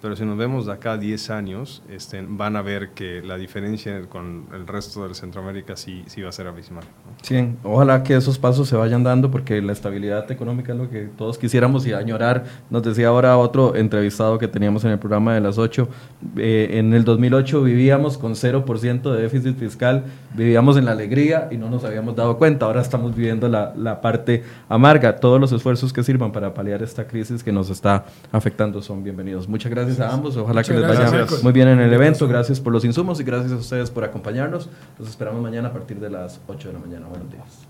[0.00, 3.36] pero si nos vemos de acá a 10 años, este, van a ver que la
[3.36, 6.84] diferencia con el resto de Centroamérica sí, sí va a ser abismal.
[7.22, 11.10] Sí, ojalá que esos pasos se vayan dando porque la estabilidad económica es lo que
[11.18, 12.44] todos quisiéramos y añorar.
[12.70, 15.88] Nos decía ahora otro entrevistado que teníamos en el programa de las 8,
[16.36, 21.58] eh, en el 2008 vivíamos con 0% de déficit fiscal, vivíamos en la alegría y
[21.58, 22.64] no nos habíamos dado cuenta.
[22.64, 25.16] Ahora estamos viviendo la, la parte amarga.
[25.16, 29.46] Todos los esfuerzos que sirvan para paliar esta crisis que nos está afectando son bienvenidos.
[29.46, 30.36] Muchas gracias gracias a ambos.
[30.36, 32.28] Ojalá que les vaya muy bien en el evento.
[32.28, 34.68] Gracias por los insumos y gracias a ustedes por acompañarnos.
[34.98, 37.06] Los esperamos mañana a partir de las 8 de la mañana.
[37.06, 37.66] Buenos días.